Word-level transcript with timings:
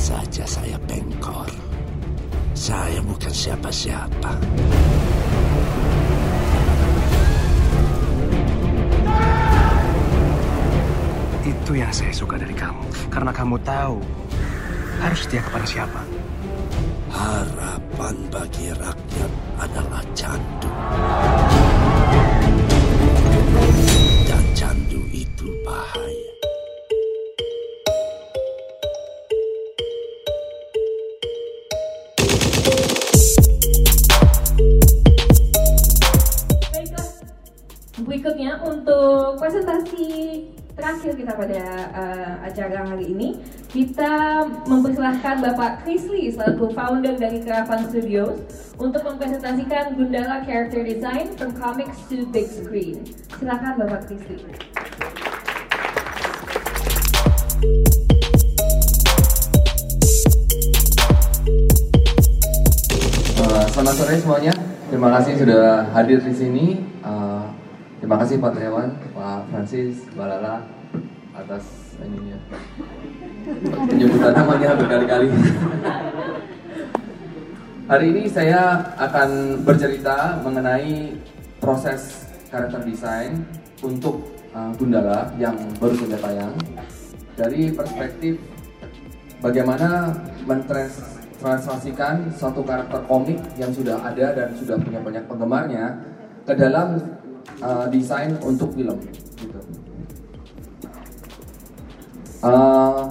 saja 0.00 0.48
saya 0.48 0.80
pengkor. 0.88 1.44
Saya 2.56 3.04
bukan 3.04 3.28
siapa-siapa. 3.28 4.32
Itu 11.44 11.72
yang 11.76 11.92
saya 11.92 12.16
suka 12.16 12.40
dari 12.40 12.56
kamu. 12.56 12.80
Karena 13.12 13.28
kamu 13.28 13.60
tahu 13.60 14.00
harus 15.04 15.20
setia 15.28 15.44
kepada 15.44 15.68
siapa. 15.68 16.00
Harapan 17.12 18.16
bagi 18.32 18.72
rakyat 18.72 19.32
adalah 19.60 20.02
candu. 20.16 20.70
Dan 24.24 24.44
candu 24.56 25.00
itu 25.12 25.48
bahaya. 25.68 26.19
Acara 42.50 42.82
hari 42.82 43.14
ini 43.14 43.38
kita 43.70 44.42
mempersilahkan 44.66 45.38
Bapak 45.38 45.86
Chris 45.86 46.02
Lee 46.10 46.34
selaku 46.34 46.74
founder 46.74 47.14
dari 47.14 47.38
Keravan 47.46 47.86
Studios 47.86 48.42
untuk 48.74 49.06
mempresentasikan 49.06 49.94
Gundala 49.94 50.42
Character 50.42 50.82
Design 50.82 51.30
from 51.38 51.54
Comics 51.54 52.02
to 52.10 52.26
Big 52.34 52.50
Screen. 52.50 53.06
Silakan 53.38 53.78
Bapak 53.78 54.10
Chris 54.10 54.26
Lee. 54.26 54.42
Uh, 63.38 63.64
selamat 63.70 63.94
sore 63.94 64.14
semuanya. 64.18 64.54
Terima 64.90 65.14
kasih 65.14 65.38
sudah 65.38 65.86
hadir 65.94 66.18
di 66.18 66.34
sini. 66.34 66.66
Uh, 67.06 67.46
terima 68.02 68.18
kasih 68.18 68.42
Pak 68.42 68.58
Triawan, 68.58 68.98
Pak 69.14 69.46
Francis, 69.54 70.02
Mbak 70.18 70.26
Lala 70.26 70.80
atas 71.40 71.64
ininya. 72.00 72.38
Penyebutan 73.88 74.32
namanya 74.36 74.70
berkali-kali. 74.76 75.28
Hari 77.90 78.06
ini 78.06 78.22
saya 78.30 78.94
akan 79.00 79.62
bercerita 79.66 80.38
mengenai 80.46 81.18
proses 81.58 82.30
karakter 82.46 82.86
desain 82.86 83.42
untuk 83.82 84.22
uh, 84.54 84.70
Gundala 84.78 85.34
yang 85.42 85.58
baru 85.82 85.98
saja 85.98 86.18
tayang 86.22 86.54
dari 87.34 87.74
perspektif 87.74 88.38
bagaimana 89.42 90.14
mentransformasikan 90.46 92.30
suatu 92.30 92.62
karakter 92.62 93.00
komik 93.10 93.40
yang 93.58 93.74
sudah 93.74 93.98
ada 94.06 94.38
dan 94.38 94.48
sudah 94.54 94.76
punya 94.78 95.02
banyak 95.02 95.24
penggemarnya 95.26 95.98
ke 96.46 96.54
dalam 96.54 97.00
uh, 97.58 97.90
desain 97.90 98.38
untuk 98.44 98.70
film. 98.76 99.02
Uh, 102.40 103.04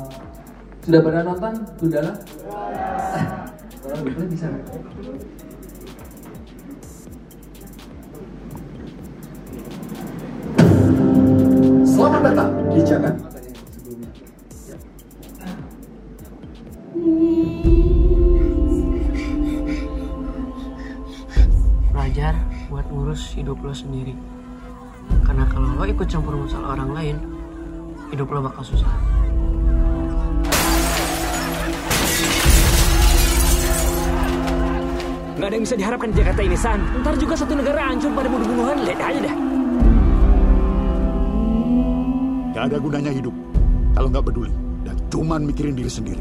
sudah 0.82 1.06
pernah 1.06 1.22
nonton 1.22 1.54
Gundala? 1.78 2.18
Kalau 3.78 4.02
betul 4.02 4.26
bisa? 4.26 4.50
Selamat 11.86 12.22
datang 12.26 12.50
di 12.74 12.82
Jakarta. 12.82 13.30
belajar 21.94 22.34
buat 22.74 22.90
ngurus 22.90 23.38
hidup 23.38 23.62
lo 23.62 23.70
sendiri 23.70 24.18
karena 25.22 25.46
kalau 25.46 25.78
lo 25.78 25.86
ikut 25.86 26.10
campur 26.10 26.34
masalah 26.34 26.74
orang 26.74 26.92
lain 26.98 27.29
hidup 28.14 28.28
lo 28.30 28.40
bakal 28.46 28.64
susah 28.66 28.90
Gak 35.40 35.48
ada 35.48 35.56
yang 35.56 35.64
bisa 35.64 35.80
diharapkan 35.80 36.12
di 36.12 36.20
Jakarta 36.20 36.42
ini, 36.44 36.58
San. 36.60 36.84
Ntar 37.00 37.16
juga 37.16 37.32
satu 37.40 37.56
negara 37.56 37.88
hancur 37.88 38.12
pada 38.12 38.28
bunuh-bunuhan. 38.28 38.76
Lihat 38.84 39.00
aja 39.00 39.20
dah. 39.24 39.36
Gak 42.52 42.64
ada 42.68 42.76
gunanya 42.76 43.12
hidup 43.16 43.32
kalau 43.96 44.12
nggak 44.12 44.26
peduli 44.28 44.52
dan 44.84 45.00
cuman 45.08 45.48
mikirin 45.48 45.80
diri 45.80 45.88
sendiri. 45.88 46.20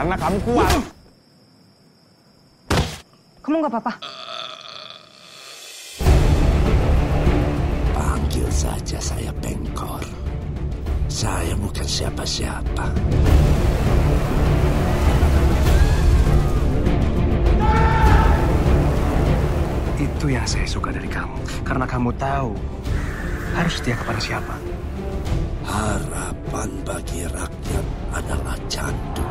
Karena 0.00 0.16
kamu 0.16 0.38
kuat. 0.48 0.80
Kamu 3.44 3.54
nggak 3.60 3.68
apa-apa? 3.68 3.92
Panggil 7.92 8.48
saja 8.48 8.96
saya 8.96 9.28
pengkor. 9.44 10.00
Saya 11.04 11.52
bukan 11.52 11.84
siapa-siapa. 11.84 12.88
Itu 20.00 20.32
yang 20.32 20.48
saya 20.48 20.64
suka 20.64 20.96
dari 20.96 21.12
kamu. 21.12 21.36
Karena 21.60 21.84
kamu 21.84 22.08
tahu 22.16 22.56
harus 23.52 23.76
setia 23.76 24.00
kepada 24.00 24.16
siapa. 24.16 24.56
Harapan 25.68 26.72
bagi 26.88 27.28
rakyat 27.28 27.99
adalah 28.10 28.58
candu. 28.66 29.24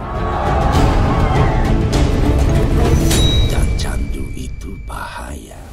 Dan 3.52 3.68
candu 3.78 4.26
itu 4.36 4.74
bahaya. 4.88 5.69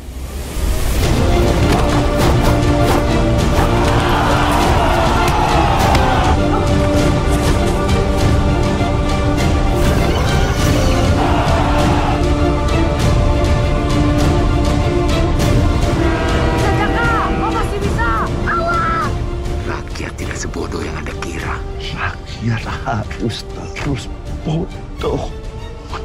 Rakyat 22.46 22.62
harus 22.86 23.42
terus 23.74 24.06
bodoh. 24.46 25.26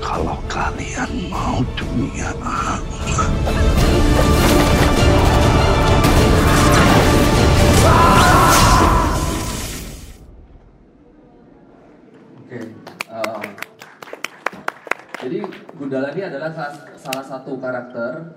Kalau 0.01 0.33
kalian 0.49 1.29
mau 1.29 1.61
dunia. 1.77 2.33
Oke. 12.41 12.73
uh, 13.13 13.45
jadi 15.21 15.45
Gundala 15.77 16.09
ini 16.09 16.25
adalah 16.25 16.49
salah, 16.57 16.73
salah 16.97 17.25
satu 17.29 17.53
karakter 17.61 18.33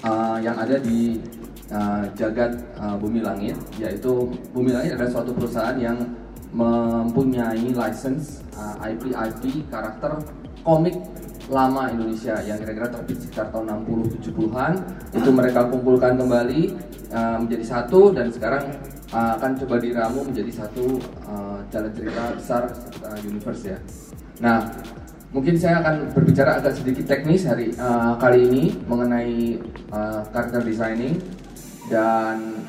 uh, 0.00 0.40
yang 0.40 0.56
ada 0.56 0.80
di 0.80 1.20
uh, 1.68 2.08
jagat 2.16 2.56
uh, 2.80 2.96
Bumi 2.96 3.20
Langit, 3.20 3.60
yaitu 3.76 4.32
Bumi 4.56 4.72
Langit 4.72 4.96
adalah 4.96 5.12
suatu 5.20 5.36
perusahaan 5.36 5.76
yang 5.76 6.23
mempunyai 6.54 7.74
license 7.74 8.46
uh, 8.54 8.78
IP-IP 8.86 9.66
karakter 9.66 10.22
komik 10.62 10.94
lama 11.52 11.92
Indonesia 11.92 12.40
yang 12.40 12.56
kira-kira 12.56 12.88
terbit 12.88 13.20
sekitar 13.20 13.52
tahun 13.52 13.84
60-70-an 13.84 14.72
itu 15.12 15.30
mereka 15.34 15.68
kumpulkan 15.68 16.16
kembali 16.16 16.62
uh, 17.12 17.36
menjadi 17.42 17.64
satu 17.68 18.16
dan 18.16 18.32
sekarang 18.32 18.64
uh, 19.12 19.36
akan 19.36 19.52
coba 19.60 19.76
diramu 19.76 20.24
menjadi 20.24 20.64
satu 20.64 20.96
uh, 21.28 21.60
jalan 21.68 21.92
cerita 21.92 22.22
besar 22.32 22.62
uh, 23.04 23.18
universe 23.20 23.62
ya. 23.68 23.78
Nah, 24.40 24.72
mungkin 25.36 25.58
saya 25.60 25.84
akan 25.84 26.16
berbicara 26.16 26.62
agak 26.62 26.80
sedikit 26.80 27.04
teknis 27.12 27.44
hari 27.44 27.76
uh, 27.76 28.16
kali 28.16 28.48
ini 28.48 28.64
mengenai 28.88 29.60
uh, 29.92 30.24
karakter 30.32 30.64
designing 30.64 31.20
dan 31.92 32.62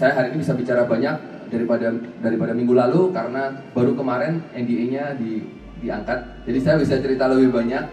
saya 0.00 0.16
hari 0.16 0.32
ini 0.32 0.40
bisa 0.40 0.56
bicara 0.56 0.88
banyak 0.88 1.35
daripada 1.48 1.94
daripada 2.22 2.52
minggu 2.52 2.74
lalu 2.74 3.14
karena 3.14 3.62
baru 3.72 3.92
kemarin 3.94 4.42
NDA-nya 4.54 5.16
di 5.18 5.42
diangkat. 5.80 6.48
Jadi 6.48 6.58
saya 6.62 6.76
bisa 6.80 6.94
cerita 6.98 7.28
lebih 7.28 7.52
banyak. 7.52 7.84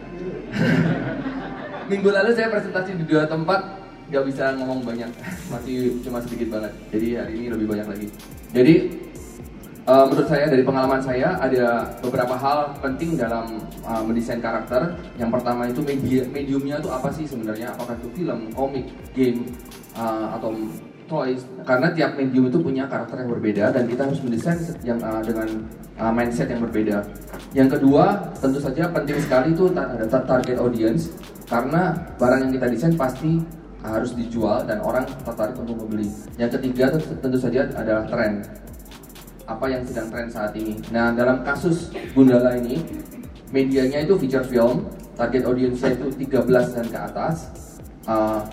minggu 1.92 2.10
lalu 2.10 2.32
saya 2.32 2.48
presentasi 2.48 2.96
di 2.96 3.04
dua 3.04 3.28
tempat 3.28 3.84
nggak 4.08 4.24
bisa 4.30 4.56
ngomong 4.60 4.86
banyak, 4.86 5.10
masih 5.54 6.00
cuma 6.06 6.22
sedikit 6.24 6.54
banget. 6.54 6.72
Jadi 6.94 7.08
hari 7.18 7.34
ini 7.40 7.48
lebih 7.52 7.68
banyak 7.70 7.88
lagi. 7.88 8.08
Jadi 8.54 8.76
uh, 9.88 10.06
menurut 10.08 10.28
saya 10.28 10.46
dari 10.48 10.64
pengalaman 10.64 11.02
saya 11.02 11.36
ada 11.40 11.98
beberapa 12.00 12.36
hal 12.38 12.78
penting 12.80 13.20
dalam 13.20 13.60
uh, 13.84 14.04
mendesain 14.04 14.40
karakter. 14.40 14.96
Yang 15.20 15.30
pertama 15.40 15.68
itu 15.68 15.82
media 15.84 16.22
mediumnya 16.30 16.78
itu 16.80 16.90
apa 16.92 17.10
sih 17.12 17.26
sebenarnya? 17.28 17.74
Apakah 17.76 17.98
itu 18.00 18.10
film, 18.16 18.52
komik, 18.54 18.86
game, 19.16 19.48
uh, 19.98 20.36
atau 20.38 20.54
toys? 21.06 21.42
Karena 21.64 21.92
tiap 21.92 22.16
medium 22.16 22.48
itu 22.48 22.60
punya 22.60 22.88
karakter 22.88 23.24
yang 23.24 23.32
berbeda 23.32 23.66
dan 23.72 23.84
kita 23.88 24.02
harus 24.08 24.20
mendesain 24.24 24.60
yang 24.84 25.00
uh, 25.04 25.22
dengan 25.24 25.48
uh, 26.00 26.12
mindset 26.12 26.50
yang 26.50 26.62
berbeda. 26.64 27.04
Yang 27.54 27.80
kedua, 27.80 28.34
tentu 28.40 28.60
saja 28.60 28.90
penting 28.90 29.20
sekali 29.22 29.54
itu 29.54 29.70
ada 29.74 30.06
target 30.08 30.58
audience 30.58 31.14
karena 31.48 31.94
barang 32.18 32.40
yang 32.50 32.52
kita 32.56 32.68
desain 32.72 32.94
pasti 32.96 33.44
harus 33.84 34.16
dijual 34.16 34.64
dan 34.64 34.80
orang 34.80 35.04
tertarik 35.28 35.60
untuk 35.60 35.76
membeli. 35.76 36.08
Yang 36.40 36.60
ketiga 36.60 36.96
tentu 36.96 37.38
saja 37.38 37.68
adalah 37.76 38.08
tren 38.08 38.40
apa 39.44 39.66
yang 39.68 39.84
sedang 39.84 40.08
tren 40.08 40.28
saat 40.32 40.56
ini. 40.56 40.80
Nah, 40.96 41.12
dalam 41.12 41.44
kasus 41.44 41.92
Gundala 42.16 42.56
ini, 42.56 42.80
medianya 43.52 44.08
itu 44.08 44.16
feature 44.16 44.48
film, 44.48 44.88
target 45.20 45.44
audiensnya 45.44 46.00
itu 46.00 46.08
13 46.16 46.76
dan 46.80 46.86
ke 46.88 47.00
atas. 47.00 47.36
Uh, 48.04 48.44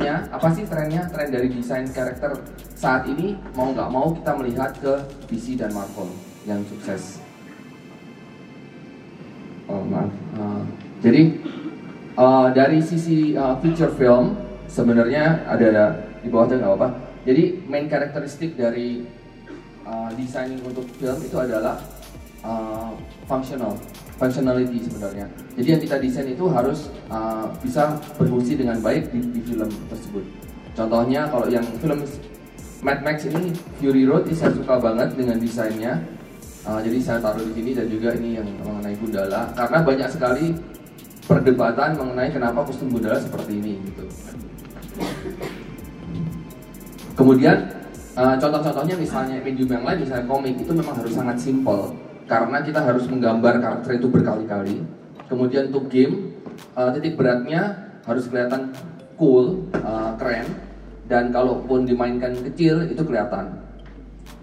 trennya, 0.00 0.24
apa 0.32 0.48
sih 0.56 0.64
trennya? 0.64 1.04
Tren 1.12 1.28
dari 1.28 1.52
desain 1.52 1.84
karakter 1.92 2.32
saat 2.72 3.04
ini, 3.04 3.36
mau 3.52 3.68
nggak 3.68 3.92
mau 3.92 4.08
kita 4.16 4.32
melihat 4.32 4.72
ke 4.80 4.96
DC 5.28 5.60
dan 5.60 5.76
Marvel 5.76 6.08
yang 6.48 6.64
sukses. 6.64 7.20
Oh, 9.68 9.84
maaf. 9.84 10.08
Uh, 10.40 10.64
jadi, 11.04 11.36
uh, 12.16 12.48
dari 12.56 12.80
sisi 12.80 13.36
uh, 13.36 13.60
feature 13.60 13.92
film, 13.92 14.40
sebenarnya 14.72 15.44
ada, 15.44 15.64
ada 15.68 15.84
di 16.24 16.32
bawahnya 16.32 16.64
nggak 16.64 16.72
apa-apa. 16.72 16.88
Jadi, 17.28 17.60
main 17.68 17.84
karakteristik 17.84 18.56
dari 18.56 19.04
uh, 19.84 20.08
designing 20.16 20.64
untuk 20.64 20.88
film 20.96 21.20
itu 21.20 21.36
adalah 21.36 21.76
uh, 22.40 22.96
functional, 23.28 23.76
functionality 24.20 24.84
sebenarnya. 24.84 25.24
Jadi 25.56 25.68
yang 25.72 25.80
kita 25.80 25.96
desain 25.96 26.28
itu 26.28 26.44
harus 26.52 26.92
uh, 27.08 27.48
bisa 27.64 27.96
berfungsi 28.20 28.60
dengan 28.60 28.76
baik 28.84 29.08
di, 29.08 29.24
di 29.32 29.40
film 29.40 29.72
tersebut. 29.88 30.24
Contohnya 30.76 31.24
kalau 31.32 31.48
yang 31.48 31.64
film 31.80 32.04
Mad 32.84 33.00
Max 33.00 33.24
ini 33.24 33.56
Fury 33.80 34.04
Road 34.04 34.28
ini 34.28 34.36
saya 34.36 34.52
suka 34.52 34.76
banget 34.76 35.16
dengan 35.16 35.40
desainnya. 35.40 36.04
Uh, 36.68 36.84
jadi 36.84 37.00
saya 37.00 37.18
taruh 37.24 37.40
di 37.40 37.56
sini 37.56 37.72
dan 37.72 37.88
juga 37.88 38.12
ini 38.12 38.36
yang 38.36 38.44
mengenai 38.60 38.92
Gundala 39.00 39.48
karena 39.56 39.80
banyak 39.80 40.08
sekali 40.12 40.52
perdebatan 41.24 41.96
mengenai 41.96 42.28
kenapa 42.28 42.60
kostum 42.68 42.92
Gundala 42.92 43.16
seperti 43.16 43.56
ini 43.56 43.80
gitu. 43.88 44.04
Kemudian 47.16 47.80
Uh, 48.20 48.34
contoh-contohnya 48.36 48.98
misalnya 48.98 49.38
medium 49.38 49.70
yang 49.70 49.86
lain, 49.86 50.02
misalnya 50.02 50.26
komik 50.26 50.52
itu 50.58 50.74
memang 50.74 50.98
harus 50.98 51.14
sangat 51.14 51.38
simpel 51.38 51.94
karena 52.30 52.62
kita 52.62 52.78
harus 52.78 53.10
menggambar 53.10 53.58
karakter 53.58 53.98
itu 53.98 54.06
berkali-kali. 54.06 54.86
Kemudian 55.26 55.74
untuk 55.74 55.90
game, 55.90 56.38
uh, 56.78 56.94
titik 56.94 57.18
beratnya 57.18 57.90
harus 58.06 58.30
kelihatan 58.30 58.70
cool, 59.18 59.66
uh, 59.82 60.14
keren, 60.14 60.46
dan 61.10 61.34
kalaupun 61.34 61.82
dimainkan 61.82 62.38
kecil 62.46 62.86
itu 62.86 63.02
kelihatan. 63.02 63.58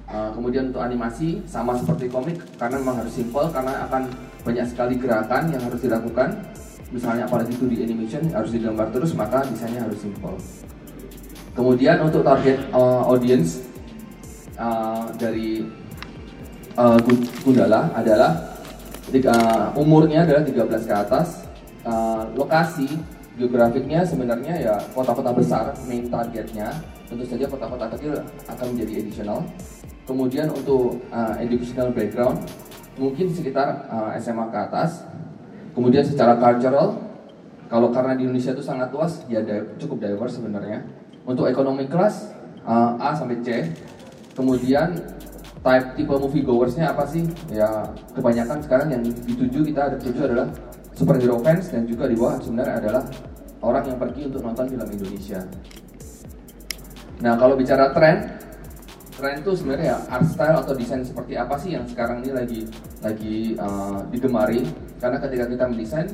Uh, 0.07 0.31
kemudian 0.35 0.71
untuk 0.71 0.83
animasi 0.83 1.43
sama 1.47 1.75
seperti 1.79 2.11
komik 2.11 2.39
karena 2.59 2.79
memang 2.79 3.03
harus 3.03 3.11
simpel 3.11 3.47
karena 3.51 3.87
akan 3.87 4.07
banyak 4.43 4.67
sekali 4.67 4.95
gerakan 4.99 5.47
yang 5.51 5.63
harus 5.63 5.79
dilakukan. 5.79 6.35
Misalnya 6.91 7.27
apalagi 7.27 7.55
itu 7.55 7.67
di 7.67 7.83
animation 7.83 8.23
harus 8.31 8.51
digambar 8.51 8.87
terus 8.91 9.11
maka 9.15 9.43
desainnya 9.47 9.83
harus 9.83 9.99
simpel. 9.99 10.35
Kemudian 11.55 12.03
untuk 12.03 12.23
target 12.23 12.59
uh, 12.71 13.03
audience 13.07 13.63
uh, 14.55 15.11
dari 15.19 15.67
uh, 16.77 16.97
Gundala 17.41 17.91
adalah 17.97 18.55
uh, 19.11 19.67
umurnya 19.75 20.23
adalah 20.23 20.45
13 20.45 20.87
ke 20.87 20.93
atas. 20.93 21.27
Uh, 21.87 22.27
lokasi 22.35 22.87
geografiknya 23.39 24.03
sebenarnya 24.03 24.53
ya 24.59 24.75
kota-kota 24.93 25.33
besar 25.33 25.73
main 25.89 26.07
targetnya. 26.07 26.71
Tentu 27.07 27.23
saja 27.23 27.47
kota-kota 27.49 27.87
kecil 27.95 28.13
akan 28.47 28.65
menjadi 28.75 28.93
additional. 29.03 29.39
Kemudian 30.07 30.47
untuk 30.51 31.03
uh, 31.11 31.35
educational 31.41 31.91
background 31.91 32.39
mungkin 32.95 33.27
sekitar 33.31 33.87
uh, 33.89 34.11
SMA 34.19 34.45
ke 34.53 34.57
atas. 34.57 35.03
Kemudian 35.75 36.01
secara 36.01 36.39
cultural 36.41 36.97
kalau 37.67 37.91
karena 37.91 38.15
di 38.15 38.23
Indonesia 38.25 38.55
itu 38.55 38.63
sangat 38.63 38.89
luas 38.95 39.27
ya 39.27 39.43
cukup 39.77 39.99
diverse 39.99 40.39
sebenarnya 40.39 40.87
untuk 41.27 41.45
ekonomi 41.51 41.85
kelas 41.85 42.33
uh, 42.63 42.95
A 42.99 43.13
sampai 43.15 43.39
C. 43.43 43.71
Kemudian 44.33 45.16
type 45.61 45.87
tipe 45.97 46.13
movie 46.13 46.43
goersnya 46.45 46.93
apa 46.93 47.07
sih? 47.09 47.25
Ya 47.49 47.91
kebanyakan 48.13 48.61
sekarang 48.63 48.87
yang 48.93 49.01
dituju 49.03 49.65
kita 49.73 49.93
ada 49.93 49.97
tuju 49.97 50.19
adalah 50.25 50.47
superhero 50.97 51.37
fans 51.41 51.69
dan 51.69 51.85
juga 51.85 52.09
di 52.09 52.17
bawah 52.17 52.41
sebenarnya 52.41 52.75
adalah 52.81 53.03
orang 53.61 53.83
yang 53.85 53.97
pergi 54.01 54.21
untuk 54.29 54.41
nonton 54.41 54.65
film 54.69 54.87
Indonesia. 54.89 55.39
Nah 57.21 57.33
kalau 57.37 57.57
bicara 57.57 57.93
tren, 57.93 58.37
tren 59.17 59.41
itu 59.41 59.51
sebenarnya 59.57 59.85
ya 59.93 59.97
art 60.09 60.27
style 60.29 60.57
atau 60.61 60.73
desain 60.77 61.01
seperti 61.01 61.33
apa 61.33 61.55
sih 61.57 61.73
yang 61.73 61.85
sekarang 61.89 62.21
ini 62.21 62.31
lagi 62.33 62.59
lagi 63.01 63.35
uh, 63.57 64.01
digemari? 64.13 64.61
Karena 64.97 65.21
ketika 65.21 65.45
kita 65.45 65.63
mendesain, 65.69 66.07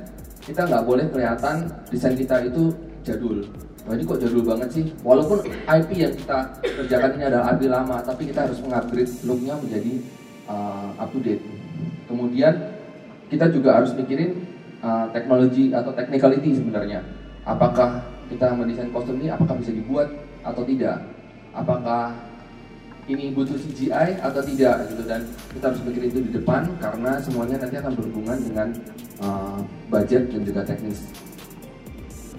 kita 0.43 0.67
nggak 0.67 0.83
boleh 0.83 1.05
kelihatan 1.11 1.71
desain 1.87 2.15
kita 2.15 2.43
itu 2.43 2.71
jadul 3.03 3.47
Wah 3.83 3.99
ini 3.99 4.07
kok 4.07 4.19
jadul 4.23 4.47
banget 4.47 4.69
sih. 4.71 4.85
Walaupun 5.03 5.43
IP 5.47 5.89
yang 5.99 6.15
kita 6.15 6.55
kerjakan 6.63 7.19
ini 7.19 7.23
adalah 7.27 7.51
IP 7.51 7.67
lama, 7.67 7.99
tapi 7.99 8.31
kita 8.31 8.47
harus 8.47 8.63
mengupgrade 8.63 9.11
looknya 9.27 9.59
menjadi 9.59 9.93
uh, 10.47 10.95
up 10.95 11.11
to 11.11 11.19
date. 11.19 11.43
Kemudian 12.07 12.53
kita 13.27 13.51
juga 13.51 13.83
harus 13.83 13.91
mikirin 13.91 14.39
uh, 14.79 15.11
teknologi 15.11 15.75
atau 15.75 15.91
technicality 15.91 16.55
sebenarnya. 16.55 17.03
Apakah 17.43 18.07
kita 18.31 18.55
mendesain 18.55 18.87
kostum 18.95 19.19
ini 19.19 19.27
apakah 19.27 19.59
bisa 19.59 19.75
dibuat 19.75 20.07
atau 20.47 20.63
tidak? 20.63 21.03
Apakah 21.51 22.15
ini 23.03 23.35
butuh 23.35 23.59
CGI 23.59 24.23
atau 24.23 24.39
tidak 24.39 24.87
gitu 24.87 25.03
dan 25.03 25.27
kita 25.51 25.75
harus 25.75 25.81
mikirin 25.83 26.07
itu 26.07 26.19
di 26.23 26.31
depan 26.39 26.71
karena 26.79 27.19
semuanya 27.19 27.59
nanti 27.59 27.75
akan 27.75 27.93
berhubungan 27.99 28.37
dengan 28.39 28.67
uh, 29.19 29.59
budget 29.91 30.31
dan 30.31 30.41
juga 30.47 30.63
teknis. 30.63 31.03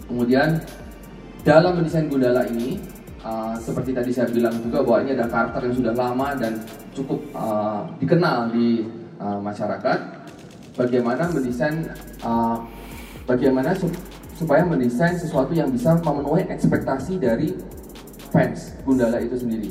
Kemudian 0.08 0.64
dalam 1.44 1.76
mendesain 1.76 2.08
Gundala 2.08 2.48
ini, 2.48 2.80
uh, 3.20 3.52
seperti 3.60 3.92
tadi 3.92 4.10
saya 4.10 4.32
bilang 4.32 4.56
juga 4.64 4.80
bahwa 4.80 5.04
ini 5.04 5.12
ada 5.12 5.28
karakter 5.28 5.68
yang 5.68 5.76
sudah 5.76 5.92
lama 5.92 6.28
dan 6.40 6.52
cukup 6.96 7.20
uh, 7.36 7.84
dikenal 8.00 8.48
di 8.50 8.88
uh, 9.20 9.38
masyarakat. 9.44 10.24
Bagaimana 10.74 11.30
mendesain, 11.30 11.86
uh, 12.24 12.58
bagaimana 13.28 13.76
supaya 14.34 14.66
mendesain 14.66 15.14
sesuatu 15.14 15.54
yang 15.54 15.70
bisa 15.70 15.94
memenuhi 16.02 16.48
ekspektasi 16.50 17.20
dari 17.20 17.54
fans 18.32 18.74
Gundala 18.82 19.20
itu 19.22 19.38
sendiri. 19.38 19.70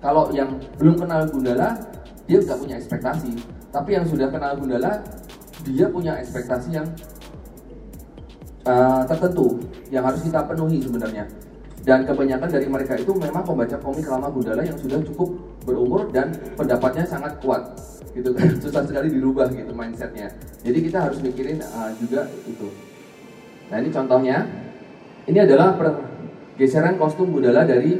Kalau 0.00 0.32
yang 0.32 0.56
belum 0.80 0.96
kenal 0.96 1.28
Gundala, 1.28 1.76
dia 2.24 2.40
nggak 2.40 2.56
punya 2.56 2.78
ekspektasi. 2.80 3.36
Tapi 3.68 3.98
yang 3.98 4.06
sudah 4.08 4.32
kenal 4.32 4.56
Gundala, 4.56 5.02
dia 5.66 5.90
punya 5.92 6.16
ekspektasi 6.22 6.72
yang 6.72 6.88
uh, 8.66 9.02
tertentu 9.08 9.60
yang 9.88 10.04
harus 10.04 10.20
kita 10.24 10.44
penuhi 10.44 10.82
sebenarnya. 10.82 11.24
Dan 11.80 12.04
kebanyakan 12.04 12.48
dari 12.52 12.68
mereka 12.68 12.92
itu 13.00 13.16
memang 13.16 13.40
pembaca 13.40 13.76
komik 13.80 14.04
lama 14.04 14.28
Gundala 14.28 14.60
yang 14.60 14.76
sudah 14.76 15.00
cukup 15.00 15.32
berumur 15.64 16.12
dan 16.12 16.28
pendapatnya 16.52 17.08
sangat 17.08 17.40
kuat 17.40 17.72
gitu 18.12 18.36
kan. 18.36 18.52
Susah 18.62 18.84
sekali 18.84 19.08
dirubah 19.08 19.48
gitu 19.48 19.72
mindsetnya. 19.72 20.28
Jadi 20.60 20.78
kita 20.84 21.08
harus 21.08 21.24
mikirin 21.24 21.64
uh, 21.64 21.88
juga 21.96 22.28
itu. 22.44 22.68
Nah 23.72 23.76
ini 23.80 23.88
contohnya. 23.88 24.38
Ini 25.20 25.46
adalah 25.46 25.76
pergeseran 25.78 26.98
kostum 26.98 27.30
Gundala 27.30 27.62
dari 27.62 27.92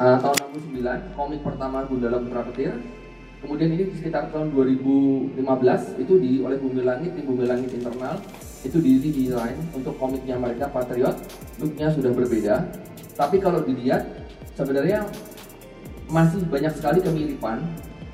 uh, 0.00 0.16
tahun 0.18 0.36
69 0.74 1.14
komik 1.14 1.40
pertama 1.44 1.86
Gundala 1.86 2.18
Putra 2.18 2.42
Petir. 2.50 2.72
Kemudian 3.44 3.76
ini 3.76 3.92
di 3.92 3.94
sekitar 4.00 4.32
tahun 4.32 4.56
2015 4.56 5.36
itu 6.00 6.12
di 6.16 6.40
oleh 6.40 6.56
Bumi 6.56 6.80
Langit 6.80 7.12
di 7.12 7.22
Bumi 7.22 7.44
Langit 7.44 7.76
Internal 7.76 8.16
itu 8.64 8.80
di 8.80 8.96
desain 8.98 9.60
untuk 9.76 9.94
komiknya 10.00 10.40
mereka 10.40 10.72
Patriot 10.72 11.14
looknya 11.60 11.92
sudah 11.92 12.10
berbeda. 12.16 12.64
Tapi 13.14 13.36
kalau 13.38 13.62
dilihat 13.62 14.08
sebenarnya 14.56 15.04
masih 16.08 16.40
banyak 16.48 16.72
sekali 16.74 16.98
kemiripan 17.04 17.60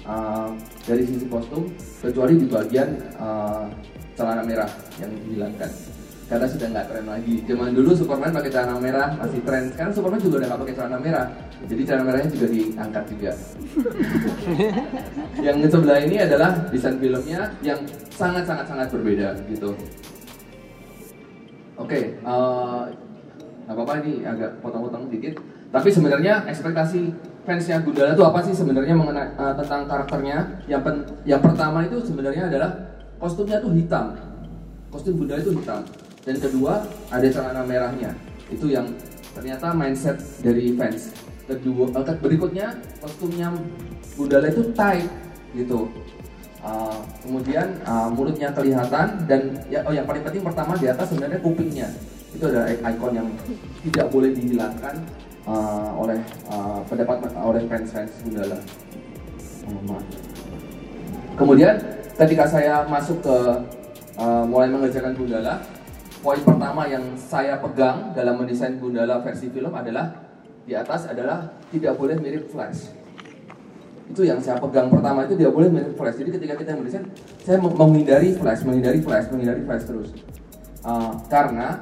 uh, 0.05 0.53
dari 0.85 1.07
sisi 1.07 1.27
kostum 1.31 1.71
kecuali 2.03 2.37
di 2.37 2.47
bagian 2.51 2.99
uh, 3.17 3.71
celana 4.19 4.43
merah 4.45 4.69
yang 4.99 5.11
dihilangkan. 5.25 5.71
Karena 6.31 6.47
sudah 6.47 6.67
nggak 6.71 6.87
tren 6.87 7.07
lagi. 7.11 7.43
Zaman 7.43 7.75
dulu 7.75 7.91
Superman 7.95 8.31
pakai 8.31 8.51
celana 8.55 8.79
merah 8.79 9.09
masih 9.19 9.43
tren 9.43 9.71
sekarang 9.75 9.93
Superman 9.95 10.21
juga 10.23 10.35
udah 10.43 10.49
nggak 10.51 10.63
pakai 10.67 10.77
celana 10.79 10.99
merah. 10.99 11.27
Jadi 11.67 11.83
celana 11.87 12.05
merahnya 12.07 12.31
juga 12.31 12.47
diangkat 12.51 13.05
juga. 13.11 13.33
Yang 15.47 15.57
sebelah 15.75 15.99
ini 16.07 16.17
adalah 16.23 16.51
desain 16.71 16.97
filmnya 17.03 17.41
yang 17.67 17.81
sangat 18.15 18.45
sangat 18.47 18.67
sangat 18.69 18.89
berbeda 18.93 19.33
gitu 19.49 19.73
Oke, 21.81 21.97
okay, 21.97 22.05
uh, 22.29 22.85
eh, 23.65 23.73
apa-apa 23.73 24.05
ini 24.05 24.21
agak 24.29 24.61
potong-potong 24.61 25.09
sedikit. 25.09 25.41
Tapi 25.73 25.89
sebenarnya 25.89 26.45
ekspektasi 26.45 27.09
fansnya 27.49 27.81
Gundala 27.81 28.13
itu 28.13 28.21
apa 28.21 28.45
sih 28.45 28.53
sebenarnya 28.53 28.93
mengenai 28.93 29.33
uh, 29.41 29.57
tentang 29.57 29.89
karakternya? 29.89 30.61
Yang 30.69 30.83
pen, 30.85 30.97
yang 31.25 31.41
pertama 31.41 31.81
itu 31.89 32.05
sebenarnya 32.05 32.53
adalah 32.53 33.01
kostumnya 33.17 33.65
tuh 33.65 33.73
hitam. 33.73 34.13
Kostum 34.93 35.25
Gundala 35.25 35.41
itu 35.41 35.57
hitam. 35.57 35.81
Dan 36.21 36.37
kedua 36.37 36.85
ada 37.09 37.27
celana 37.33 37.65
merahnya. 37.65 38.13
Itu 38.53 38.69
yang 38.69 38.93
ternyata 39.33 39.73
mindset 39.73 40.21
dari 40.45 40.77
fans. 40.77 41.17
Kedua 41.49 41.97
uh, 41.97 42.17
berikutnya 42.21 42.77
kostumnya 43.01 43.57
Gundala 44.21 44.53
itu 44.53 44.69
tight 44.77 45.09
gitu. 45.57 45.89
Uh, 46.61 47.01
kemudian 47.25 47.81
uh, 47.89 48.13
mulutnya 48.13 48.53
kelihatan 48.53 49.25
dan 49.25 49.41
ya, 49.73 49.81
oh 49.89 49.97
yang 49.97 50.05
paling 50.05 50.21
penting 50.21 50.45
pertama 50.45 50.77
di 50.77 50.93
atas 50.93 51.09
sebenarnya 51.09 51.41
kupingnya 51.41 51.89
itu 52.37 52.45
adalah 52.45 52.69
ikon 52.69 53.13
yang 53.17 53.29
tidak 53.89 54.07
boleh 54.13 54.31
dihilangkan 54.37 54.95
uh, 55.49 55.97
oleh 55.97 56.21
uh, 56.53 56.85
pendapat 56.85 57.33
oleh 57.33 57.65
fans-fans 57.65 58.13
Gundala. 58.23 58.61
Oh, 59.73 60.03
Kemudian 61.41 61.81
ketika 62.21 62.45
saya 62.45 62.85
masuk 62.85 63.25
ke 63.25 63.37
uh, 64.21 64.45
mulai 64.45 64.69
mengerjakan 64.69 65.17
Gundala, 65.17 65.65
poin 66.21 66.45
pertama 66.45 66.85
yang 66.85 67.17
saya 67.17 67.57
pegang 67.57 68.13
dalam 68.13 68.37
mendesain 68.37 68.77
Gundala 68.77 69.25
versi 69.25 69.49
film 69.49 69.73
adalah 69.73 70.13
di 70.69 70.77
atas 70.77 71.09
adalah 71.09 71.57
tidak 71.73 71.97
boleh 71.97 72.21
mirip 72.21 72.53
Flash. 72.53 73.00
Itu 74.11 74.27
yang 74.27 74.43
saya 74.43 74.59
pegang 74.59 74.91
pertama 74.91 75.23
itu 75.23 75.39
tidak 75.39 75.55
boleh 75.55 75.71
mirip 75.71 75.95
Flash. 75.95 76.19
Jadi 76.19 76.31
ketika 76.35 76.55
kita 76.59 76.75
mendesain, 76.75 77.07
saya 77.47 77.63
menghindari 77.63 78.35
Flash, 78.35 78.67
menghindari 78.67 78.99
Flash, 78.99 79.31
menghindari 79.31 79.63
Flash 79.63 79.87
terus. 79.87 80.11
Uh, 80.83 81.15
karena 81.31 81.79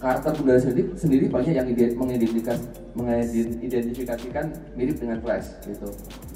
karakter 0.00 0.32
budaya 0.40 0.58
sendiri, 0.58 0.88
sendiri 0.98 1.24
banyak 1.30 1.54
yang 1.54 1.68
mengidentifikasikan 2.96 4.50
mirip 4.74 4.96
dengan 4.98 5.20
Flash 5.20 5.52
gitu. 5.68 5.92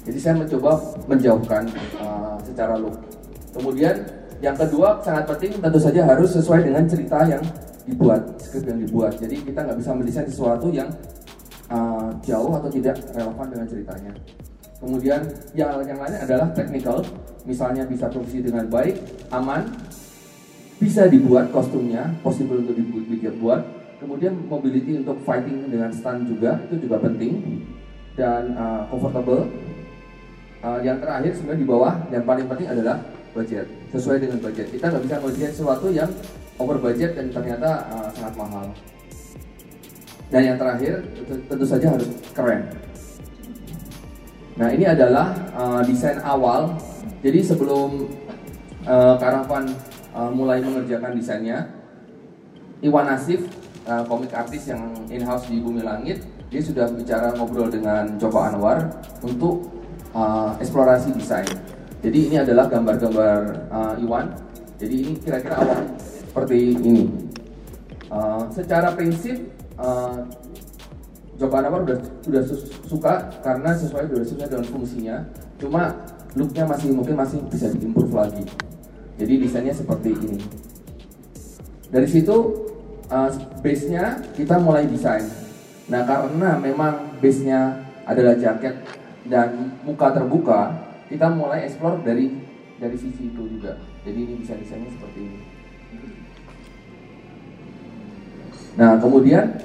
Jadi 0.07 0.19
saya 0.21 0.39
mencoba 0.39 0.79
menjauhkan 1.09 1.67
uh, 1.99 2.37
secara 2.45 2.77
look. 2.77 2.95
Kemudian 3.51 4.07
yang 4.37 4.53
kedua 4.53 5.01
sangat 5.01 5.25
penting 5.25 5.57
tentu 5.57 5.81
saja 5.81 6.05
harus 6.05 6.29
sesuai 6.31 6.61
dengan 6.63 6.85
cerita 6.85 7.25
yang 7.25 7.41
dibuat, 7.89 8.37
skrip 8.37 8.69
yang 8.69 8.79
dibuat. 8.85 9.17
Jadi 9.17 9.41
kita 9.41 9.65
nggak 9.65 9.77
bisa 9.81 9.91
mendesain 9.97 10.29
sesuatu 10.29 10.69
yang 10.69 10.87
uh, 11.73 12.13
jauh 12.23 12.53
atau 12.53 12.69
tidak 12.69 13.01
relevan 13.11 13.47
dengan 13.49 13.67
ceritanya. 13.67 14.13
Kemudian 14.77 15.25
yang 15.57 15.81
yang 15.81 15.97
lainnya 15.97 16.21
adalah 16.21 16.47
technical, 16.53 17.01
misalnya 17.49 17.83
bisa 17.89 18.05
produksi 18.13 18.45
dengan 18.45 18.69
baik, 18.69 18.93
aman, 19.33 19.65
bisa 20.77 21.09
dibuat 21.09 21.49
kostumnya, 21.49 22.13
possible 22.21 22.61
untuk 22.61 22.77
dibuat. 22.77 23.65
Kemudian 23.97 24.37
mobility 24.45 25.01
untuk 25.01 25.17
fighting 25.25 25.73
dengan 25.73 25.89
stun 25.89 26.29
juga 26.29 26.61
itu 26.69 26.85
juga 26.85 27.01
penting 27.01 27.65
dan 28.13 28.53
uh, 28.53 28.85
comfortable. 28.93 29.49
Uh, 30.61 30.81
yang 30.85 31.01
terakhir 31.01 31.33
sebenarnya 31.33 31.61
di 31.65 31.69
bawah 31.69 31.93
yang 32.13 32.25
paling 32.25 32.45
penting 32.45 32.69
adalah 32.69 33.01
budget 33.33 33.65
sesuai 33.89 34.21
dengan 34.21 34.37
budget. 34.37 34.69
Kita 34.69 34.93
nggak 34.93 35.03
bisa 35.09 35.15
ngerjain 35.21 35.53
sesuatu 35.53 35.87
yang 35.89 36.09
over 36.61 36.77
budget 36.77 37.17
dan 37.17 37.33
ternyata 37.33 37.89
uh, 37.89 38.09
sangat 38.13 38.33
mahal. 38.37 38.69
Dan 40.29 40.41
yang 40.53 40.57
terakhir 40.61 41.01
tentu 41.25 41.65
saja 41.65 41.87
harus 41.97 42.09
keren. 42.37 42.61
Nah 44.57 44.73
ini 44.73 44.89
adalah 44.89 45.37
uh, 45.53 45.81
desain 45.85 46.17
awal. 46.25 46.73
Jadi 47.21 47.45
sebelum 47.45 48.09
uh, 48.85 49.15
karavan 49.21 49.69
uh, 50.17 50.33
mulai 50.33 50.61
mengerjakan 50.61 51.13
desainnya. 51.13 51.69
Iwan 52.81 53.09
Nasif, 53.09 53.45
uh, 53.89 54.05
komik 54.05 54.33
artis 54.33 54.69
yang 54.69 54.93
in-house 55.09 55.49
di 55.49 55.57
Bumi 55.61 55.81
Langit, 55.81 56.21
dia 56.49 56.61
sudah 56.61 56.85
bicara 56.93 57.33
ngobrol 57.33 57.69
dengan 57.73 58.17
Joko 58.21 58.37
Anwar 58.37 59.01
untuk 59.25 59.65
uh, 60.13 60.53
eksplorasi 60.61 61.13
desain. 61.13 61.49
Jadi 62.01 62.29
ini 62.29 62.35
adalah 62.37 62.69
gambar-gambar 62.69 63.37
uh, 63.73 63.93
Iwan. 63.97 64.29
Jadi 64.77 64.93
ini 65.05 65.11
kira-kira 65.17 65.57
awal 65.57 65.81
seperti 65.97 66.77
ini. 66.77 67.09
Uh, 68.07 68.45
secara 68.53 68.93
prinsip 68.93 69.41
uh, 69.81 70.21
Joko 71.37 71.53
Anwar 71.53 71.85
sudah 71.85 71.97
sudah 72.25 72.43
suka 72.89 73.13
karena 73.45 73.69
sesuai 73.77 74.09
durasinya 74.09 74.49
dengan 74.49 74.65
fungsinya. 74.65 75.15
Cuma 75.61 75.93
looknya 76.33 76.65
masih 76.65 76.89
mungkin 76.93 77.13
masih 77.13 77.37
bisa 77.45 77.69
diimprove 77.69 78.13
lagi. 78.13 78.41
Jadi 79.21 79.33
desainnya 79.45 79.73
seperti 79.73 80.17
ini. 80.17 80.41
Dari 81.93 82.09
situ 82.09 82.35
uh, 83.13 83.29
base-nya 83.61 84.17
kita 84.33 84.57
mulai 84.57 84.89
desain. 84.89 85.25
Nah 85.87 86.05
karena 86.09 86.57
memang 86.57 87.21
base-nya 87.21 87.85
adalah 88.09 88.33
jaket 88.33 88.73
dan 89.29 89.77
muka 89.85 90.13
terbuka, 90.13 90.73
kita 91.05 91.29
mulai 91.29 91.69
explore 91.69 92.01
dari 92.01 92.33
dari 92.81 92.97
sisi 92.97 93.29
itu 93.29 93.45
juga. 93.45 93.77
Jadi 94.01 94.19
ini 94.25 94.33
desain 94.41 94.57
desainnya 94.57 94.89
seperti 94.89 95.19
ini. 95.21 95.39
Nah 98.77 98.97
kemudian 99.01 99.57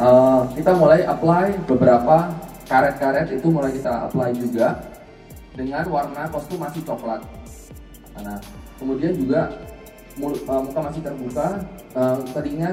uh, 0.00 0.42
kita 0.56 0.72
mulai 0.74 1.04
apply 1.04 1.54
beberapa 1.68 2.32
karet-karet 2.66 3.28
itu 3.30 3.46
mulai 3.52 3.70
kita 3.76 4.08
apply 4.08 4.32
juga 4.34 4.80
dengan 5.54 5.84
warna 5.92 6.26
kostum 6.32 6.58
masih 6.58 6.80
coklat. 6.82 7.20
Nah, 8.20 8.40
kemudian 8.80 9.12
juga 9.14 9.52
uh, 10.20 10.60
muka 10.64 10.80
masih 10.80 11.02
terbuka, 11.04 11.60
uh, 11.94 12.16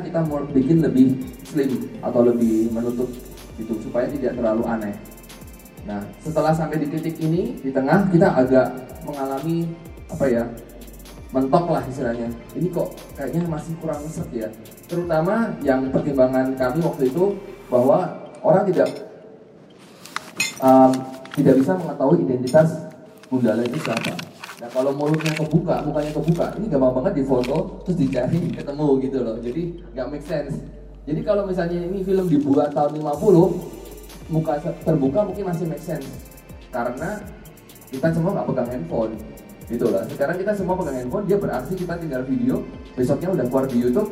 kita 0.04 0.20
mau 0.26 0.42
bikin 0.50 0.80
lebih 0.82 1.20
slim 1.44 1.92
atau 2.00 2.24
lebih 2.24 2.72
menutup 2.72 3.10
gitu 3.58 3.74
supaya 3.84 4.08
tidak 4.08 4.38
terlalu 4.38 4.64
aneh. 4.70 4.96
Nah, 5.88 6.04
setelah 6.20 6.52
sampai 6.52 6.84
di 6.84 6.88
titik 6.92 7.16
ini 7.24 7.56
di 7.64 7.72
tengah 7.72 8.12
kita 8.12 8.28
agak 8.36 8.68
mengalami 9.08 9.72
apa 10.12 10.26
ya 10.28 10.44
mentok 11.32 11.66
lah 11.72 11.84
istilahnya. 11.88 12.28
Ini 12.56 12.68
kok 12.72 12.92
kayaknya 13.16 13.48
masih 13.48 13.74
kurang 13.80 14.04
set 14.08 14.28
ya. 14.32 14.48
Terutama 14.88 15.52
yang 15.62 15.92
pertimbangan 15.92 16.56
kami 16.56 16.80
waktu 16.80 17.12
itu 17.12 17.36
bahwa 17.68 18.08
orang 18.40 18.64
tidak 18.72 18.88
um, 20.64 20.92
tidak 21.36 21.60
bisa 21.60 21.76
mengetahui 21.76 22.24
identitas 22.24 22.88
Gundala 23.28 23.60
itu 23.68 23.76
siapa. 23.84 24.16
Nah 24.58 24.70
kalau 24.72 24.96
mulutnya 24.96 25.36
kebuka, 25.36 25.84
mukanya 25.84 26.12
kebuka, 26.16 26.46
ini 26.58 26.66
gampang 26.72 26.94
banget 26.96 27.14
di 27.20 27.24
foto 27.28 27.84
terus 27.84 27.98
dicari 28.00 28.40
ketemu 28.58 28.88
gitu 29.04 29.18
loh. 29.20 29.36
Jadi 29.44 29.84
nggak 29.92 30.08
make 30.08 30.24
sense. 30.24 30.56
Jadi 31.04 31.20
kalau 31.24 31.44
misalnya 31.44 31.80
ini 31.84 32.04
film 32.04 32.32
dibuat 32.32 32.72
tahun 32.72 33.00
50, 33.04 34.32
muka 34.32 34.60
terbuka 34.84 35.20
mungkin 35.28 35.44
masih 35.44 35.68
make 35.68 35.84
sense. 35.84 36.08
Karena 36.72 37.20
kita 37.92 38.12
semua 38.12 38.32
nggak 38.40 38.48
pegang 38.48 38.70
handphone 38.72 39.14
gitu 39.68 39.88
lah. 39.92 40.04
Sekarang 40.08 40.36
kita 40.40 40.52
semua 40.56 40.76
pegang 40.80 40.98
handphone, 41.04 41.26
dia 41.28 41.38
berarti 41.40 41.74
kita 41.76 41.94
tinggal 42.00 42.24
video, 42.24 42.64
besoknya 42.96 43.36
udah 43.36 43.46
keluar 43.52 43.66
di 43.68 43.78
YouTube, 43.84 44.10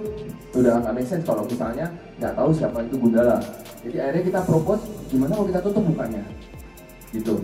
udah 0.55 0.81
nggak 0.81 0.93
make 0.95 1.07
sense 1.07 1.27
kalau 1.27 1.43
misalnya 1.43 1.91
nggak 2.17 2.33
tahu 2.33 2.49
siapa 2.55 2.79
itu 2.87 2.95
Gundala. 2.95 3.37
Jadi 3.83 3.97
akhirnya 4.01 4.23
kita 4.23 4.39
propose 4.47 4.83
gimana 5.11 5.31
kalau 5.35 5.47
kita 5.51 5.61
tutup 5.61 5.83
mukanya, 5.85 6.23
gitu. 7.13 7.35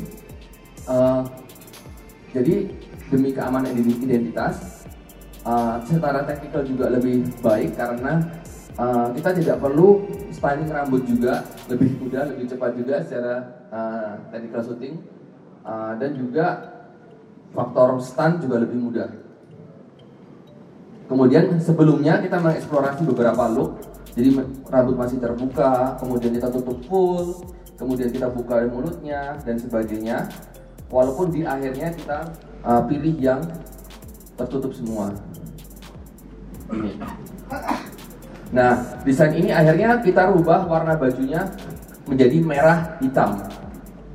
Uh, 0.89 1.21
jadi 2.33 2.71
demi 3.11 3.29
keamanan 3.35 3.75
identitas. 3.77 4.81
Uh, 5.41 5.81
secara 5.89 6.21
teknikal 6.21 6.61
juga 6.61 6.85
lebih 6.93 7.25
baik 7.41 7.73
karena 7.73 8.29
uh, 8.77 9.09
kita 9.09 9.33
tidak 9.41 9.57
perlu 9.57 10.05
styling 10.29 10.69
rambut 10.69 11.01
juga 11.09 11.41
lebih 11.65 11.97
mudah, 11.97 12.29
lebih 12.29 12.45
cepat 12.45 12.77
juga 12.77 13.01
secara 13.01 13.35
uh, 13.73 14.21
technical 14.29 14.61
shooting 14.61 15.01
uh, 15.65 15.97
dan 15.97 16.13
juga 16.13 16.45
faktor 17.57 17.97
stand 18.05 18.45
juga 18.45 18.61
lebih 18.61 18.85
mudah. 18.85 19.09
Kemudian 21.11 21.59
sebelumnya 21.59 22.23
kita 22.23 22.39
mengeksplorasi 22.39 23.03
beberapa 23.03 23.43
look, 23.51 23.83
jadi 24.15 24.31
rambut 24.71 24.95
masih 24.95 25.19
terbuka, 25.19 25.99
kemudian 25.99 26.31
kita 26.39 26.47
tutup 26.47 26.79
full, 26.87 27.35
kemudian 27.75 28.07
kita 28.15 28.31
buka 28.31 28.63
mulutnya 28.71 29.35
dan 29.43 29.59
sebagainya. 29.59 30.31
Walaupun 30.87 31.35
di 31.35 31.43
akhirnya 31.43 31.91
kita 31.91 32.31
uh, 32.63 32.87
pilih 32.87 33.19
yang 33.19 33.43
tertutup 34.39 34.71
semua. 34.71 35.11
Ini. 36.71 36.95
Nah, 38.55 38.79
desain 39.03 39.35
ini 39.35 39.51
akhirnya 39.51 39.99
kita 39.99 40.31
rubah 40.31 40.63
warna 40.63 40.95
bajunya 40.95 41.43
menjadi 42.07 42.39
merah 42.39 42.95
hitam. 43.03 43.35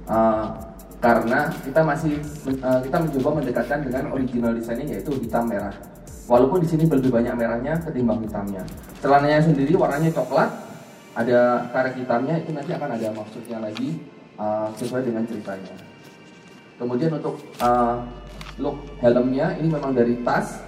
Uh, 0.08 0.48
karena 1.04 1.52
kita 1.60 1.84
masih 1.84 2.24
uh, 2.64 2.80
kita 2.80 2.96
mencoba 3.04 3.28
mendekatkan 3.44 3.84
dengan 3.84 4.16
original 4.16 4.56
desainnya 4.56 4.96
yaitu 4.96 5.12
hitam 5.20 5.44
merah. 5.44 5.76
Walaupun 6.26 6.58
di 6.58 6.68
sini 6.68 6.90
lebih 6.90 7.14
banyak 7.14 7.34
merahnya 7.38 7.78
ketimbang 7.86 8.18
hitamnya. 8.26 8.66
Celananya 8.98 9.46
sendiri 9.46 9.78
warnanya 9.78 10.10
coklat, 10.10 10.50
ada 11.14 11.70
karet 11.70 11.94
hitamnya 11.94 12.42
itu 12.42 12.50
nanti 12.50 12.74
akan 12.74 12.90
ada 12.98 13.08
maksudnya 13.14 13.62
lagi 13.62 14.02
uh, 14.36 14.68
sesuai 14.74 15.06
dengan 15.06 15.22
ceritanya. 15.22 15.74
Kemudian 16.76 17.14
untuk 17.16 17.40
uh, 17.62 18.02
look 18.58 18.84
helmnya 19.00 19.54
ini 19.56 19.68
memang 19.70 19.94
dari 19.94 20.18
tas 20.26 20.60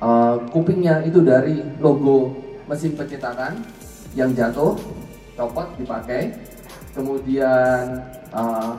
uh, 0.00 0.42
kupingnya 0.48 1.04
itu 1.06 1.22
dari 1.22 1.60
logo 1.78 2.34
mesin 2.66 2.96
pencetakan 2.96 3.62
yang 4.18 4.34
jatuh 4.34 4.74
copot 5.38 5.70
dipakai 5.78 6.34
kemudian 6.96 8.02
uh, 8.34 8.74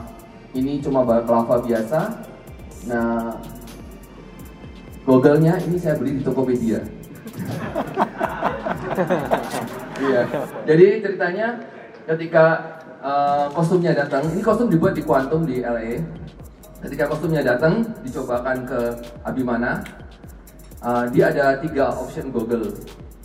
ini 0.52 0.80
cuma 0.84 1.00
balklava 1.04 1.64
biasa. 1.64 2.00
Nah, 2.84 3.38
Google-nya 5.02 5.58
ini 5.66 5.76
saya 5.78 5.98
beli 5.98 6.18
di 6.18 6.22
Tokopedia. 6.22 6.80
Iya. 10.02 10.22
Jadi 10.66 10.86
ceritanya 10.98 11.48
ketika 12.06 12.44
uh, 13.02 13.46
kostumnya 13.54 13.94
datang, 13.94 14.26
ini 14.30 14.42
kostum 14.42 14.66
dibuat 14.70 14.94
di 14.98 15.02
Quantum 15.02 15.46
di 15.46 15.62
LA. 15.62 16.02
Ketika 16.82 17.06
kostumnya 17.06 17.42
datang, 17.42 17.86
dicobakan 18.02 18.66
ke 18.66 18.80
Abimana. 19.22 19.82
Uh, 20.82 21.06
dia 21.14 21.30
ada 21.30 21.62
tiga 21.62 21.94
option 21.94 22.34
Google, 22.34 22.74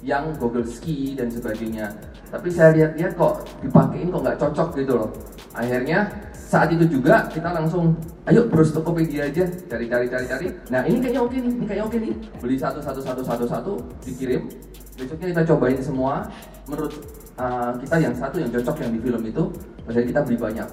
yang 0.05 0.29
Google 0.38 0.65
Ski 0.69 1.17
dan 1.17 1.34
sebagainya. 1.34 1.89
Tapi 2.29 2.53
saya 2.53 2.69
lihat-lihat 2.77 3.17
kok 3.17 3.50
dipakein 3.65 4.13
kok 4.13 4.22
nggak 4.22 4.38
cocok 4.38 4.69
gitu 4.77 4.93
loh. 5.01 5.10
Akhirnya 5.57 6.05
saat 6.48 6.72
itu 6.72 6.88
juga 6.88 7.27
kita 7.27 7.51
langsung 7.51 7.92
ayo 8.24 8.48
terus 8.48 8.72
Tokopedia 8.72 9.27
aja 9.27 9.44
cari 9.68 9.92
cari 9.92 10.08
cari 10.08 10.25
cari. 10.32 10.48
Nah 10.72 10.88
ini 10.88 11.04
kayaknya 11.04 11.22
oke 11.27 11.36
nih 11.36 11.51
ini 11.51 11.66
kayaknya 11.68 11.86
oke 11.92 11.98
nih. 12.00 12.13
Beli 12.39 12.56
satu 12.56 12.80
satu 12.80 13.04
satu 13.04 13.20
satu 13.20 13.44
satu 13.44 13.74
dikirim. 14.08 14.48
Besoknya 14.96 15.27
kita 15.36 15.44
cobain 15.51 15.75
semua. 15.84 16.24
Menurut 16.72 16.96
uh, 17.36 17.75
kita 17.84 18.00
yang 18.00 18.16
satu 18.16 18.39
yang 18.39 18.48
cocok 18.48 18.80
yang 18.80 18.96
di 18.96 19.00
film 19.04 19.22
itu 19.27 19.44
jadi 19.92 20.08
kita 20.08 20.20
beli 20.24 20.38
banyak. 20.39 20.68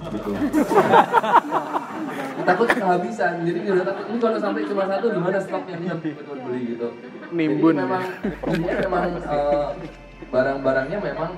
Gitu. 0.00 0.30
Takut 2.50 2.68
kehabisan 2.72 3.32
jadi 3.46 3.58
udah 3.70 3.84
takut. 3.86 4.04
Ini 4.10 4.18
kalau 4.18 4.38
sampai 4.40 4.62
cuma 4.66 4.82
satu 4.90 5.06
gimana 5.14 5.38
stoknya? 5.38 5.74
Ini 5.78 6.10
betul 6.18 6.36
beli 6.42 6.60
gitu. 6.74 6.88
Nimbun 7.30 7.78
jadi 7.78 7.86
memang 7.86 8.04
memang 8.82 9.06
uh, 9.30 9.70
barang-barangnya 10.34 10.98
memang 10.98 11.30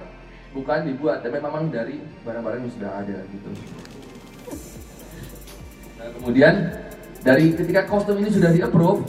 bukan 0.52 0.84
dibuat 0.84 1.24
tapi 1.24 1.40
memang 1.40 1.72
dari 1.72 2.00
barang-barang 2.24 2.60
yang 2.64 2.72
sudah 2.72 2.90
ada 3.00 3.18
gitu. 3.32 3.50
Nah, 5.96 6.08
kemudian 6.20 6.54
dari 7.24 7.56
ketika 7.56 7.88
kostum 7.88 8.20
ini 8.20 8.30
sudah 8.30 8.50
di 8.52 8.60
approve 8.60 9.00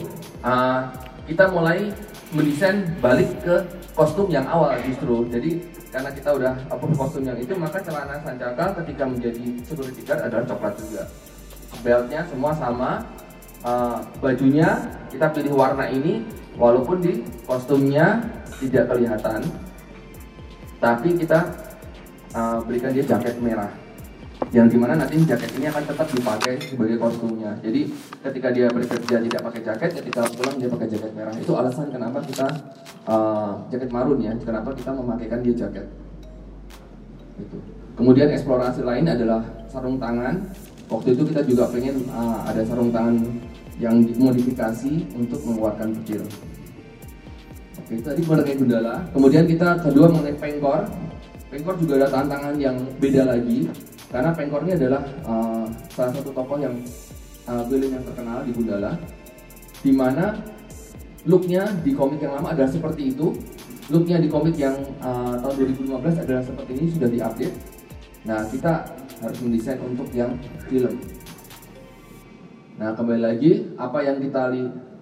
uh, 0.45 0.87
kita 1.27 1.51
mulai 1.51 1.91
mendesain 2.33 2.95
balik 3.03 3.29
ke 3.43 3.55
kostum 3.93 4.31
yang 4.31 4.47
awal 4.47 4.73
justru. 4.87 5.27
Jadi 5.29 5.61
karena 5.91 6.09
kita 6.09 6.29
udah 6.33 6.53
approve 6.71 6.97
kostum 6.97 7.23
yang 7.27 7.37
itu 7.37 7.53
maka 7.59 7.83
celana 7.83 8.17
sancaka 8.23 8.81
ketika 8.81 9.03
menjadi 9.05 9.45
security 9.67 10.01
guard 10.07 10.21
adalah 10.25 10.45
coklat 10.47 10.73
juga. 10.79 11.03
Beltnya 11.83 12.21
semua 12.31 12.51
sama 12.55 13.03
uh, 13.67 13.99
bajunya 14.23 14.79
kita 15.11 15.27
pilih 15.35 15.59
warna 15.59 15.91
ini 15.91 16.23
walaupun 16.55 17.01
di 17.01 17.25
kostumnya 17.43 18.21
tidak 18.61 18.93
kelihatan 18.93 19.41
tapi 20.83 21.15
kita 21.15 21.39
uh, 22.35 22.59
berikan 22.67 22.91
dia 22.91 23.07
jaket 23.07 23.39
merah. 23.39 23.71
Yang 24.51 24.75
di 24.75 24.77
mana 24.83 24.99
nanti 24.99 25.15
jaket 25.23 25.55
ini 25.55 25.71
akan 25.71 25.87
tetap 25.87 26.07
dipakai 26.11 26.59
sebagai 26.59 26.99
kostumnya. 26.99 27.55
Jadi 27.63 27.87
ketika 28.19 28.51
dia 28.51 28.67
bekerja 28.67 29.23
tidak 29.23 29.41
pakai 29.47 29.61
jaket 29.63 29.89
ketika 30.03 30.27
pulang 30.35 30.59
dia 30.59 30.67
pakai 30.67 30.87
jaket 30.91 31.11
merah. 31.15 31.31
Itu 31.39 31.55
alasan 31.55 31.87
kenapa 31.87 32.19
kita 32.27 32.51
uh, 33.07 33.63
jaket 33.71 33.87
marun 33.95 34.19
ya. 34.19 34.35
Kenapa 34.43 34.75
kita 34.75 34.91
memakaikan 34.91 35.39
dia 35.39 35.55
jaket. 35.55 35.87
Itu 37.39 37.63
kemudian 37.95 38.27
eksplorasi 38.35 38.83
lain 38.83 39.07
adalah 39.07 39.39
sarung 39.71 39.95
tangan. 39.95 40.51
Waktu 40.91 41.15
itu 41.15 41.23
kita 41.31 41.47
juga 41.47 41.71
pengen 41.71 42.11
uh, 42.11 42.43
ada 42.43 42.59
sarung 42.67 42.91
tangan 42.91 43.23
yang 43.79 44.03
dimodifikasi 44.03 45.15
untuk 45.15 45.39
mengeluarkan 45.47 45.95
petir 46.03 46.21
Oke, 47.93 48.01
tadi 48.09 48.25
mengenai 48.25 48.57
Gundala. 48.57 49.05
Kemudian 49.13 49.45
kita 49.45 49.77
kedua 49.77 50.09
mengenai 50.09 50.33
Pengkor. 50.41 50.89
Pengkor 51.53 51.77
juga 51.77 52.01
ada 52.01 52.09
tantangan 52.09 52.57
yang 52.57 52.73
beda 52.97 53.21
lagi 53.29 53.69
karena 54.09 54.33
Pengkor 54.33 54.65
ini 54.65 54.73
adalah 54.73 55.05
uh, 55.21 55.69
salah 55.93 56.09
satu 56.09 56.33
tokoh 56.33 56.57
yang 56.57 56.73
uh, 57.45 57.61
yang 57.69 58.01
terkenal 58.01 58.41
di 58.41 58.49
Gundala. 58.49 58.97
Di 59.85 59.93
mana 59.93 60.41
looknya 61.29 61.69
di 61.85 61.93
komik 61.93 62.17
yang 62.17 62.33
lama 62.33 62.57
adalah 62.57 62.73
seperti 62.73 63.13
itu. 63.13 63.29
Looknya 63.93 64.17
di 64.17 64.25
komik 64.25 64.57
yang 64.57 64.73
uh, 64.97 65.37
tahun 65.45 65.77
2015 65.85 66.25
adalah 66.25 66.41
seperti 66.41 66.71
ini 66.73 66.85
sudah 66.97 67.09
diupdate. 67.13 67.57
Nah 68.25 68.41
kita 68.49 68.89
harus 69.21 69.37
mendesain 69.45 69.77
untuk 69.85 70.09
yang 70.17 70.33
film. 70.65 70.97
Nah 72.81 72.97
kembali 72.97 73.21
lagi 73.21 73.69
apa 73.77 74.01
yang 74.01 74.17
kita 74.17 74.49
lihat 74.49 74.92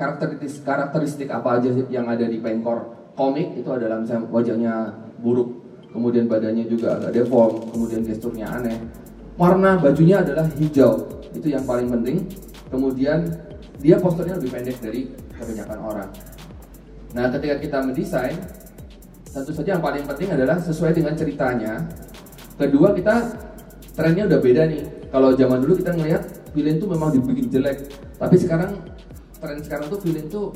karakteristik 0.00 0.64
karakteristik 0.64 1.28
apa 1.28 1.60
aja 1.60 1.68
yang 1.92 2.08
ada 2.08 2.24
di 2.24 2.40
Pengkor 2.40 3.00
komik 3.20 3.52
itu 3.52 3.68
adalah 3.68 4.00
misalnya 4.00 4.24
wajahnya 4.32 4.74
buruk, 5.20 5.60
kemudian 5.92 6.24
badannya 6.24 6.64
juga 6.64 6.96
agak 6.96 7.12
deform, 7.20 7.68
kemudian 7.68 8.00
gesturnya 8.08 8.48
aneh. 8.48 8.80
Warna 9.36 9.76
bajunya 9.76 10.24
adalah 10.24 10.48
hijau, 10.56 11.04
itu 11.36 11.52
yang 11.52 11.64
paling 11.68 11.92
penting. 11.92 12.24
Kemudian 12.72 13.28
dia 13.82 14.00
posturnya 14.00 14.40
lebih 14.40 14.56
pendek 14.56 14.80
dari 14.80 15.12
kebanyakan 15.36 15.78
orang. 15.84 16.10
Nah, 17.12 17.26
ketika 17.34 17.54
kita 17.58 17.76
mendesain, 17.82 18.36
tentu 19.26 19.52
saja 19.52 19.76
yang 19.76 19.84
paling 19.84 20.06
penting 20.06 20.30
adalah 20.30 20.56
sesuai 20.56 20.94
dengan 20.94 21.12
ceritanya. 21.18 21.82
Kedua, 22.56 22.94
kita 22.94 23.36
trennya 23.98 24.30
udah 24.30 24.40
beda 24.40 24.62
nih. 24.70 24.82
Kalau 25.10 25.34
zaman 25.34 25.58
dulu 25.66 25.74
kita 25.82 25.92
ngelihat 25.98 26.22
villain 26.54 26.78
tuh 26.78 26.88
memang 26.88 27.10
dibikin 27.10 27.50
jelek, 27.50 27.90
tapi 28.16 28.38
sekarang 28.38 28.78
tren 29.40 29.58
sekarang 29.64 29.86
tuh 29.88 29.98
villain 30.04 30.28
tuh 30.28 30.48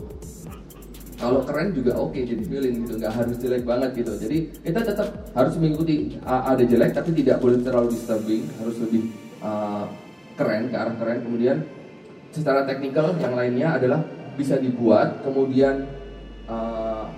kalau 1.15 1.41
keren 1.47 1.73
juga 1.73 1.97
oke 1.97 2.13
okay, 2.13 2.29
jadi 2.29 2.43
villain 2.45 2.75
gitu 2.85 3.01
nggak 3.01 3.15
harus 3.15 3.37
jelek 3.41 3.65
banget 3.65 3.91
gitu. 3.97 4.13
Jadi 4.19 4.39
kita 4.61 4.81
tetap 4.85 5.09
harus 5.33 5.55
mengikuti 5.57 6.21
ada 6.27 6.61
jelek 6.61 6.93
tapi 6.93 7.11
tidak 7.17 7.41
boleh 7.41 7.59
terlalu 7.65 7.97
disturbing 7.97 8.45
harus 8.61 8.77
lebih 8.83 9.03
uh, 9.41 9.89
keren 10.37 10.69
ke 10.69 10.77
arah 10.77 10.95
keren. 11.01 11.19
Kemudian 11.25 11.57
secara 12.35 12.67
teknikal 12.69 13.15
yang 13.17 13.33
lainnya 13.39 13.79
adalah 13.79 14.05
bisa 14.35 14.59
dibuat 14.59 15.23
kemudian 15.23 15.87
uh, 16.51 17.09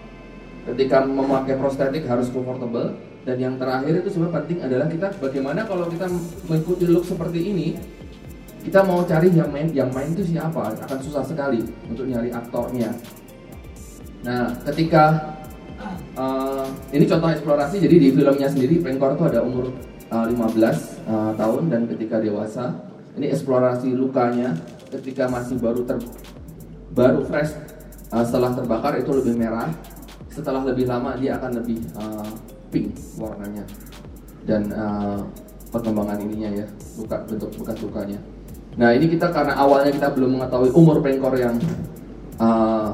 ketika 0.70 1.02
memakai 1.02 1.58
prostetik 1.58 2.06
harus 2.06 2.30
comfortable. 2.30 2.94
Dan 3.26 3.42
yang 3.42 3.54
terakhir 3.58 4.06
itu 4.06 4.14
sebenarnya 4.14 4.38
penting 4.38 4.58
adalah 4.62 4.86
kita 4.86 5.08
bagaimana 5.18 5.66
kalau 5.66 5.90
kita 5.90 6.06
mengikuti 6.46 6.86
look 6.86 7.02
seperti 7.02 7.50
ini 7.50 7.74
kita 8.66 8.82
mau 8.82 9.06
cari 9.06 9.30
yang 9.30 9.46
main 9.54 9.70
yang 9.70 9.86
main 9.94 10.10
itu 10.10 10.34
siapa? 10.34 10.74
Akan 10.74 10.98
susah 10.98 11.22
sekali 11.22 11.62
untuk 11.86 12.02
nyari 12.10 12.34
aktornya. 12.34 12.90
Nah 14.26 14.50
ketika 14.66 15.38
uh, 16.18 16.66
ini 16.90 17.06
contoh 17.06 17.30
eksplorasi. 17.30 17.78
Jadi 17.78 17.96
di 18.02 18.08
filmnya 18.10 18.50
sendiri 18.50 18.82
Pengkor 18.82 19.14
itu 19.14 19.24
ada 19.30 19.46
umur 19.46 19.70
uh, 20.10 20.26
15 20.26 20.34
uh, 21.06 21.32
tahun. 21.38 21.62
Dan 21.70 21.86
ketika 21.86 22.18
dewasa 22.18 22.74
ini 23.14 23.30
eksplorasi 23.30 23.94
lukanya. 23.94 24.50
Ketika 24.86 25.30
masih 25.30 25.58
baru 25.58 25.82
ter 25.86 25.98
baru 26.90 27.22
fresh 27.26 27.54
uh, 28.10 28.26
setelah 28.26 28.50
terbakar 28.50 28.98
itu 28.98 29.14
lebih 29.14 29.38
merah. 29.38 29.70
Setelah 30.26 30.66
lebih 30.66 30.90
lama 30.90 31.14
dia 31.14 31.38
akan 31.38 31.62
lebih 31.62 31.78
uh, 31.94 32.34
pink 32.74 32.98
warnanya. 33.14 33.62
Dan 34.42 34.74
uh, 34.74 35.22
perkembangan 35.70 36.18
ininya 36.18 36.50
ya 36.50 36.66
luka 36.98 37.22
bentuk 37.26 37.50
bekas 37.58 37.78
lukanya 37.82 38.18
Nah 38.76 38.92
ini 38.92 39.08
kita 39.08 39.32
karena 39.32 39.56
awalnya 39.56 39.88
kita 39.88 40.12
belum 40.12 40.36
mengetahui 40.36 40.70
umur 40.76 41.00
pengkor 41.00 41.32
yang 41.32 41.56
uh, 42.36 42.92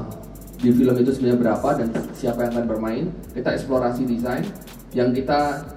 di 0.63 0.71
film 0.71 0.95
itu 0.95 1.11
sebenarnya 1.11 1.39
berapa 1.43 1.69
dan 1.75 1.87
siapa 2.15 2.47
yang 2.47 2.51
akan 2.55 2.65
bermain. 2.71 3.05
Kita 3.35 3.51
eksplorasi 3.51 4.07
desain 4.07 4.47
yang 4.95 5.11
kita 5.11 5.67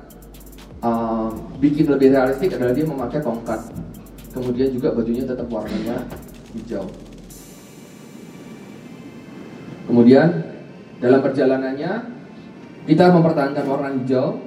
uh, 0.78 1.34
bikin 1.58 1.90
lebih 1.90 2.14
realistik 2.14 2.54
adalah 2.54 2.70
dia 2.70 2.86
memakai 2.86 3.18
tongkat. 3.18 3.60
Kemudian 4.30 4.70
juga 4.70 4.94
bajunya 4.94 5.26
tetap 5.26 5.50
warnanya 5.50 6.06
hijau. 6.54 6.86
Kemudian 9.90 10.28
dalam 11.02 11.18
perjalanannya 11.18 11.92
kita 12.86 13.10
mempertahankan 13.10 13.64
warna 13.66 13.90
hijau, 13.90 14.38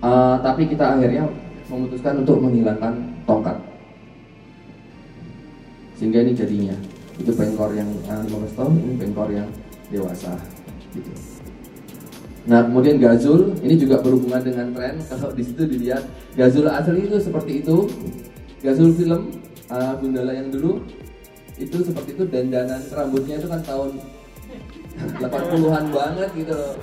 uh, 0.00 0.40
tapi 0.40 0.64
kita 0.64 0.96
akhirnya 0.96 1.28
memutuskan 1.68 2.24
untuk 2.24 2.40
menghilangkan 2.40 3.20
tongkat 3.28 3.71
sehingga 6.02 6.18
ini 6.18 6.34
jadinya 6.34 6.74
itu 7.14 7.30
pengkor 7.30 7.70
yang 7.78 7.86
15 8.10 8.58
tahun 8.58 8.74
ini 8.74 8.94
pengkor 8.98 9.30
yang 9.30 9.46
dewasa 9.94 10.34
gitu. 10.90 11.14
Nah 12.50 12.66
kemudian 12.66 12.98
gazul 12.98 13.54
ini 13.62 13.78
juga 13.78 14.02
berhubungan 14.02 14.42
dengan 14.42 14.74
tren 14.74 14.98
kalau 15.14 15.30
di 15.30 15.46
situ 15.46 15.62
dilihat. 15.62 16.02
Gazul 16.34 16.66
asli 16.66 17.06
itu 17.06 17.22
seperti 17.22 17.62
itu. 17.62 17.86
Gazul 18.66 18.98
film 18.98 19.30
uh, 19.70 19.94
Gundala 20.02 20.34
yang 20.34 20.50
dulu 20.50 20.82
itu 21.54 21.76
seperti 21.86 22.18
itu. 22.18 22.26
Dandanan 22.26 22.82
rambutnya 22.90 23.38
itu 23.38 23.46
kan 23.46 23.62
tahun 23.62 24.02
80-an 24.98 25.84
banget 25.88 26.30
gitu 26.36 26.52
loh. 26.52 26.74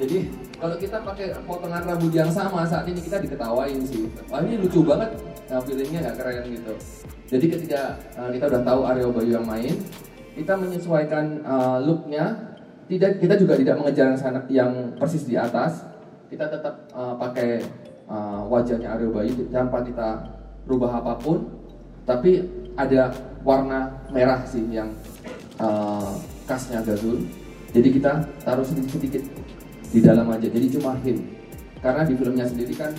Jadi 0.00 0.18
kalau 0.56 0.76
kita 0.80 0.96
pakai 1.04 1.26
potongan 1.44 1.82
rambut 1.84 2.12
yang 2.14 2.30
sama 2.32 2.64
saat 2.64 2.88
ini 2.88 3.00
kita 3.00 3.20
diketawain 3.20 3.80
sih. 3.84 4.08
Wah 4.32 4.40
ini 4.40 4.56
lucu 4.60 4.80
banget, 4.86 5.12
nah, 5.52 5.60
nggak 5.60 6.16
keren 6.16 6.44
gitu. 6.48 6.74
Jadi 7.32 7.44
ketika 7.48 7.96
uh, 8.16 8.28
kita 8.32 8.44
udah 8.48 8.62
tahu 8.64 8.80
Aryo 8.88 9.08
Bayu 9.12 9.40
yang 9.40 9.46
main, 9.48 9.72
kita 10.36 10.52
menyesuaikan 10.56 11.44
uh, 11.44 11.78
looknya. 11.80 12.52
Tidak, 12.82 13.24
kita 13.24 13.40
juga 13.40 13.56
tidak 13.56 13.80
mengejar 13.80 14.12
yang, 14.12 14.20
sana, 14.20 14.40
yang 14.52 14.72
persis 15.00 15.24
di 15.24 15.32
atas. 15.38 15.80
Kita 16.28 16.44
tetap 16.50 16.92
uh, 16.92 17.16
pakai 17.16 17.64
uh, 18.04 18.44
wajahnya 18.52 18.92
Aryo 18.96 19.12
Bayu 19.16 19.48
tanpa 19.48 19.80
kita 19.80 20.28
rubah 20.68 21.00
apa 21.00 21.16
pun, 21.16 21.48
tapi 22.04 22.44
ada 22.76 23.12
warna 23.42 23.96
merah 24.12 24.44
sih 24.44 24.64
yang 24.68 24.92
uh, 25.56 26.12
khasnya 26.46 26.82
Gazul. 26.82 27.22
Jadi 27.72 27.88
kita 27.88 28.20
taruh 28.44 28.66
sedikit-sedikit 28.66 29.22
di 29.92 30.00
dalam 30.00 30.28
aja. 30.28 30.48
Jadi 30.48 30.66
cuma 30.76 30.96
him. 31.00 31.20
Karena 31.80 32.02
di 32.06 32.14
filmnya 32.14 32.46
sendiri 32.46 32.74
kan 32.76 32.92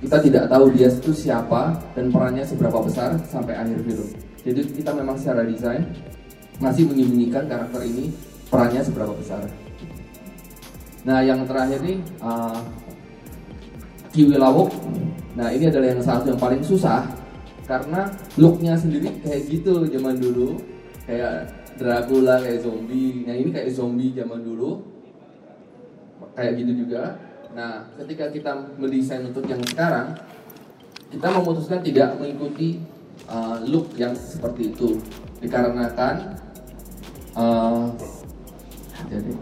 kita 0.00 0.16
tidak 0.24 0.44
tahu 0.48 0.72
dia 0.72 0.88
itu 0.88 1.12
siapa 1.12 1.76
dan 1.92 2.08
perannya 2.08 2.44
seberapa 2.44 2.80
besar 2.80 3.20
sampai 3.28 3.52
akhir 3.52 3.84
film. 3.84 4.08
Jadi 4.40 4.60
kita 4.80 4.96
memang 4.96 5.16
secara 5.20 5.44
desain 5.44 5.84
masih 6.60 6.88
menyembunyikan 6.88 7.44
karakter 7.48 7.84
ini 7.84 8.12
perannya 8.48 8.80
seberapa 8.80 9.12
besar. 9.12 9.44
Nah 11.04 11.20
yang 11.24 11.44
terakhir 11.44 11.80
nih 11.84 12.00
uh, 12.20 12.60
Kiwi 14.12 14.36
Lawok. 14.36 14.72
Nah 15.36 15.48
ini 15.52 15.68
adalah 15.68 15.92
yang 15.92 16.02
satu 16.02 16.32
yang 16.32 16.40
paling 16.40 16.60
susah 16.64 17.04
karena 17.68 18.10
looknya 18.34 18.74
sendiri 18.74 19.08
kayak 19.22 19.46
gitu 19.46 19.86
zaman 19.86 20.18
dulu 20.18 20.58
kayak 21.06 21.46
Dracula 21.80 22.44
kayak 22.44 22.60
zombie. 22.60 23.24
Nah 23.24 23.32
ini 23.32 23.48
kayak 23.48 23.72
zombie 23.72 24.12
zaman 24.12 24.44
dulu. 24.44 24.84
Kayak 26.36 26.60
gitu 26.60 26.84
juga. 26.84 27.16
Nah, 27.50 27.82
ketika 27.98 28.30
kita 28.30 28.52
mendesain 28.78 29.26
untuk 29.26 29.42
yang 29.50 29.58
sekarang, 29.66 30.14
kita 31.10 31.26
memutuskan 31.34 31.82
tidak 31.82 32.14
mengikuti 32.20 32.78
uh, 33.26 33.58
look 33.66 33.90
yang 33.98 34.14
seperti 34.14 34.70
itu, 34.70 35.02
dikarenakan 35.42 36.38
uh, 37.34 37.90
jadi 39.10 39.32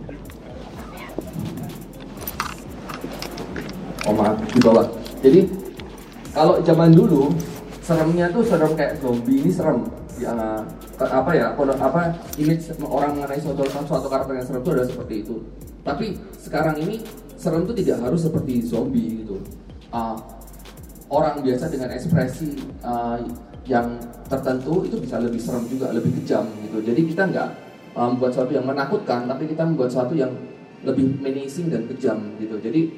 oh 4.09 4.15
maaf 4.17 4.41
di 4.49 4.61
bawah. 4.65 4.87
Jadi 5.21 5.41
kalau 6.33 6.65
zaman 6.65 6.97
dulu 6.97 7.29
seremnya 7.85 8.33
tuh 8.33 8.41
serem 8.47 8.73
kayak 8.73 8.97
zombie. 9.05 9.45
Ini 9.45 9.53
serem 9.53 9.85
ya, 10.19 10.35
apa 10.99 11.31
ya 11.35 11.47
apa 11.55 12.03
image 12.37 12.75
orang 12.83 13.19
mengenai 13.19 13.41
suatu 13.41 13.63
suatu 13.67 14.07
karakter 14.11 14.35
yang 14.39 14.47
serem 14.47 14.63
itu 14.63 14.71
adalah 14.75 14.89
seperti 14.91 15.15
itu. 15.23 15.37
Tapi 15.87 16.07
sekarang 16.37 16.77
ini 16.83 17.01
serem 17.39 17.65
itu 17.65 17.75
tidak 17.81 18.03
harus 18.05 18.21
seperti 18.27 18.61
zombie 18.67 19.25
gitu. 19.25 19.39
Uh, 19.89 20.19
orang 21.09 21.41
biasa 21.41 21.73
dengan 21.73 21.89
ekspresi 21.95 22.59
uh, 22.85 23.17
yang 23.65 23.97
tertentu 24.29 24.85
itu 24.85 25.01
bisa 25.01 25.17
lebih 25.17 25.41
serem 25.41 25.65
juga, 25.71 25.95
lebih 25.95 26.13
kejam 26.21 26.45
gitu. 26.69 26.85
Jadi 26.85 27.01
kita 27.15 27.23
nggak 27.31 27.49
uh, 27.97 28.07
membuat 28.13 28.37
sesuatu 28.37 28.53
yang 28.53 28.67
menakutkan, 28.69 29.25
tapi 29.25 29.49
kita 29.49 29.65
membuat 29.65 29.89
sesuatu 29.95 30.13
yang 30.13 30.35
lebih 30.85 31.19
menacing 31.23 31.73
dan 31.73 31.89
kejam 31.89 32.19
gitu. 32.37 32.59
Jadi 32.61 32.91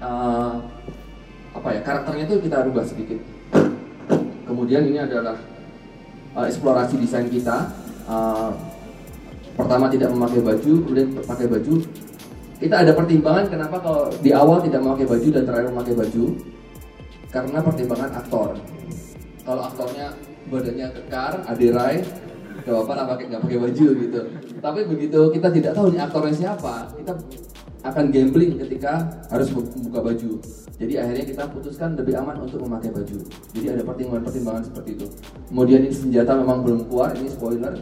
uh, 0.00 0.60
apa 1.56 1.68
ya 1.72 1.80
karakternya 1.80 2.24
itu 2.28 2.36
kita 2.46 2.62
rubah 2.68 2.84
sedikit. 2.84 3.18
Kemudian 4.46 4.86
ini 4.86 5.02
adalah 5.02 5.34
uh, 6.36 6.44
eksplorasi 6.44 7.00
desain 7.00 7.26
kita. 7.32 7.72
Uh, 8.06 8.52
pertama 9.56 9.88
tidak 9.88 10.12
memakai 10.12 10.44
baju, 10.44 10.72
kemudian 10.84 11.08
pakai 11.24 11.48
baju, 11.48 11.74
kita 12.60 12.74
ada 12.84 12.92
pertimbangan 12.92 13.48
kenapa 13.48 13.76
kalau 13.80 14.12
di 14.20 14.30
awal 14.36 14.60
tidak 14.60 14.84
memakai 14.84 15.08
baju 15.08 15.28
dan 15.32 15.42
terakhir 15.48 15.68
memakai 15.72 15.94
baju? 15.96 16.24
Karena 17.32 17.58
pertimbangan 17.64 18.10
aktor. 18.16 18.48
Kalau 19.44 19.62
aktornya 19.64 20.12
badannya 20.46 20.86
kekar 20.94 21.32
adirai 21.48 22.00
gak 22.64 22.72
apa-apa 22.72 22.92
lah 22.96 23.04
pakai 23.14 23.24
nggak 23.30 23.42
pakai 23.44 23.58
baju 23.60 23.86
gitu. 24.00 24.20
Tapi 24.58 24.80
begitu 24.88 25.20
kita 25.36 25.48
tidak 25.52 25.72
tahu 25.76 25.86
nih 25.92 26.00
aktornya 26.02 26.34
siapa 26.34 26.74
kita 26.96 27.12
akan 27.84 28.14
gambling 28.14 28.56
ketika 28.60 29.08
harus 29.28 29.52
membuka 29.52 30.00
baju. 30.12 30.40
Jadi 30.76 31.00
akhirnya 31.00 31.24
kita 31.24 31.48
putuskan 31.48 31.96
lebih 31.96 32.20
aman 32.20 32.44
untuk 32.44 32.60
memakai 32.60 32.92
baju. 32.92 33.16
Jadi 33.56 33.66
ada 33.72 33.80
pertimbangan-pertimbangan 33.80 34.68
seperti 34.68 35.00
itu. 35.00 35.08
Kemudian 35.48 35.88
ini 35.88 35.96
senjata 35.96 36.36
memang 36.36 36.60
belum 36.64 36.80
keluar 36.88 37.16
ini 37.16 37.28
spoiler. 37.32 37.72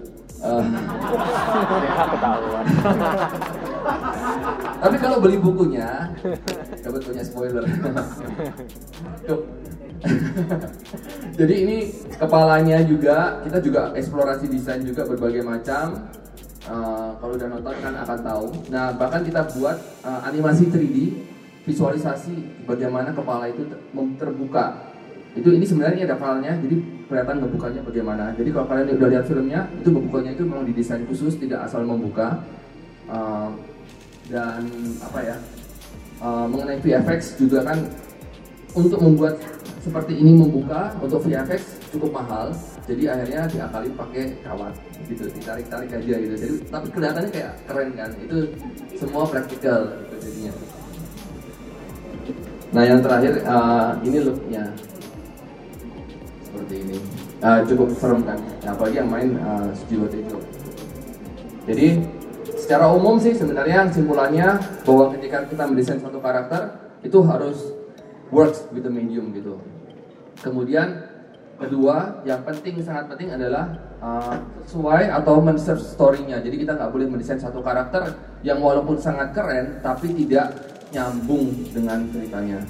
Uh, 0.44 0.60
Tapi 4.84 4.96
kalau 5.00 5.16
beli 5.20 5.36
bukunya, 5.40 6.12
dapat 6.84 7.00
punya 7.02 7.24
spoiler. 7.24 7.64
Jadi 11.34 11.54
ini 11.64 11.88
kepalanya 12.20 12.84
juga, 12.84 13.40
kita 13.42 13.58
juga 13.64 13.90
eksplorasi 13.96 14.46
desain 14.52 14.84
juga 14.84 15.08
berbagai 15.08 15.42
macam. 15.42 16.04
Uh, 16.64 17.12
kalau 17.20 17.36
udah 17.36 17.48
nonton 17.52 17.76
kan 17.84 17.92
akan 17.92 18.18
tahu. 18.24 18.46
Nah 18.72 18.96
bahkan 18.96 19.20
kita 19.20 19.44
buat 19.52 19.76
uh, 20.00 20.20
animasi 20.24 20.72
3D, 20.72 21.12
visualisasi 21.68 22.64
bagaimana 22.64 23.12
kepala 23.12 23.52
itu 23.52 23.68
terbuka. 24.16 24.92
Itu 25.36 25.52
ini 25.52 25.68
sebenarnya 25.68 26.08
ada 26.08 26.16
filenya 26.16 26.56
jadi 26.56 26.76
kelihatan 27.04 27.36
ngebukanya 27.44 27.80
bagaimana. 27.84 28.24
Jadi 28.32 28.48
kalau 28.48 28.66
kalian 28.70 28.96
udah 28.96 29.08
lihat 29.12 29.24
filmnya 29.28 29.60
itu 29.76 29.88
ngebukanya 29.92 30.30
itu 30.32 30.42
memang 30.48 30.64
didesain 30.64 31.04
khusus 31.04 31.36
tidak 31.36 31.68
asal 31.68 31.84
membuka. 31.84 32.40
Uh, 33.04 33.52
dan 34.32 34.64
apa 35.04 35.20
ya 35.20 35.36
uh, 36.24 36.46
mengenai 36.48 36.80
VFX 36.80 37.36
juga 37.36 37.60
kan 37.60 37.78
untuk 38.72 39.00
membuat 39.04 39.36
seperti 39.84 40.16
ini 40.16 40.32
membuka 40.32 40.96
untuk 41.04 41.20
VFX 41.28 41.92
cukup 41.92 42.16
mahal 42.16 42.56
jadi 42.84 43.02
akhirnya 43.16 43.40
diakalin 43.48 43.94
pakai 43.96 44.24
kawat 44.44 44.74
gitu 45.08 45.24
ditarik 45.32 45.66
tarik 45.72 45.90
aja 45.92 46.14
gitu. 46.20 46.34
Jadi 46.36 46.54
tapi 46.68 46.86
kelihatannya 46.92 47.30
kayak 47.32 47.52
keren 47.64 47.88
kan? 47.96 48.10
Itu 48.20 48.36
semua 49.00 49.24
praktikal 49.24 49.80
gitu 50.04 50.16
jadinya. 50.20 50.52
Nah 52.74 52.82
yang 52.84 53.00
terakhir 53.00 53.32
uh, 53.48 53.96
ini 54.04 54.18
looknya. 54.20 54.64
Seperti 56.44 56.74
ini. 56.84 56.96
Uh, 57.44 57.60
cukup 57.68 57.88
serem 57.96 58.20
kan? 58.24 58.40
Apalagi 58.64 58.96
yang 59.00 59.08
main 59.08 59.36
uh, 59.40 59.68
Sujiwo 59.76 60.08
Tejo 60.08 60.40
jadi 61.64 61.96
secara 62.60 62.92
umum 62.92 63.16
sih 63.16 63.32
sebenarnya 63.32 63.88
simpulannya 63.88 64.60
bahwa 64.84 65.16
ketika 65.16 65.48
kita 65.48 65.64
mendesain 65.64 66.00
suatu 66.00 66.20
karakter 66.20 66.92
itu 67.00 67.18
harus 67.24 67.72
works 68.28 68.68
with 68.72 68.84
the 68.84 68.92
medium 68.92 69.32
gitu. 69.32 69.56
Kemudian 70.44 71.03
kedua 71.66 72.22
yang 72.28 72.40
penting 72.44 72.80
sangat 72.84 73.10
penting 73.10 73.32
adalah 73.32 73.74
uh, 73.98 74.36
sesuai 74.68 75.10
atau 75.10 75.40
men-serve 75.40 75.82
story-nya 75.82 76.38
jadi 76.44 76.56
kita 76.60 76.72
nggak 76.76 76.90
boleh 76.92 77.06
mendesain 77.08 77.40
satu 77.40 77.64
karakter 77.64 78.14
yang 78.44 78.60
walaupun 78.60 79.00
sangat 79.00 79.32
keren 79.32 79.80
tapi 79.80 80.12
tidak 80.12 80.52
nyambung 80.94 81.50
dengan 81.74 82.06
ceritanya 82.12 82.62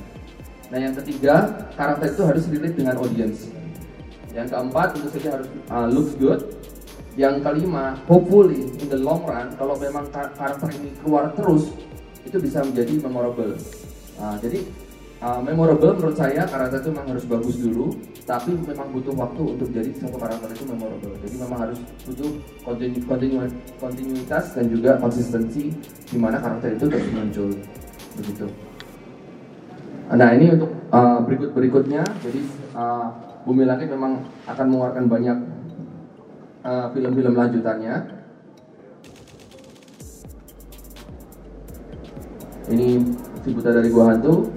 Nah 0.74 0.82
yang 0.82 0.94
ketiga, 0.98 1.34
karakter 1.78 2.10
itu 2.10 2.22
harus 2.26 2.44
relate 2.50 2.74
dengan 2.74 2.98
audience. 2.98 3.46
Yang 4.34 4.58
keempat 4.58 4.98
tentu 4.98 5.08
saja 5.14 5.28
harus 5.38 5.48
uh, 5.70 5.86
looks 5.86 6.18
good. 6.18 6.40
Yang 7.14 7.46
kelima, 7.46 7.94
hopefully 8.10 8.74
in 8.82 8.90
the 8.90 8.98
long 8.98 9.22
run 9.22 9.54
kalau 9.54 9.78
memang 9.78 10.10
karakter 10.10 10.66
ini 10.74 10.90
keluar 10.98 11.30
terus 11.38 11.70
itu 12.26 12.42
bisa 12.42 12.66
menjadi 12.66 13.06
memorable. 13.06 13.54
Uh, 14.18 14.34
jadi 14.42 14.66
uh, 15.24 15.40
memorable 15.40 15.96
menurut 15.96 16.16
saya 16.20 16.44
karakter 16.44 16.84
itu 16.84 16.92
memang 16.92 17.16
harus 17.16 17.24
bagus 17.24 17.56
dulu, 17.56 17.96
tapi 18.28 18.52
memang 18.52 18.92
butuh 18.92 19.14
waktu 19.16 19.42
untuk 19.56 19.68
jadi 19.72 19.90
satu 19.96 20.20
karakter 20.20 20.52
itu 20.52 20.64
memorable. 20.68 21.16
Jadi 21.24 21.36
memang 21.40 21.58
harus 21.64 21.78
butuh 22.04 22.30
kontinu, 22.60 23.00
kontinu, 23.08 23.36
kontinuitas 23.80 24.52
dan 24.52 24.68
juga 24.68 25.00
konsistensi 25.00 25.72
di 26.12 26.18
mana 26.20 26.36
karakter 26.36 26.76
itu 26.76 26.84
terus 26.84 27.08
muncul 27.16 27.48
begitu. 28.20 28.46
Nah 30.12 30.28
ini 30.36 30.52
untuk 30.52 30.70
uh, 30.92 31.24
berikut 31.24 31.56
berikutnya, 31.56 32.04
jadi 32.20 32.40
uh, 32.76 33.08
Bumi 33.48 33.64
Langit 33.64 33.88
memang 33.88 34.24
akan 34.44 34.66
mengeluarkan 34.68 35.04
banyak 35.08 35.38
film-film 36.64 37.34
uh, 37.36 37.40
lanjutannya. 37.44 37.96
Ini 42.64 42.88
si 43.44 43.52
dari 43.60 43.92
Gua 43.92 44.08
Hantu, 44.08 44.48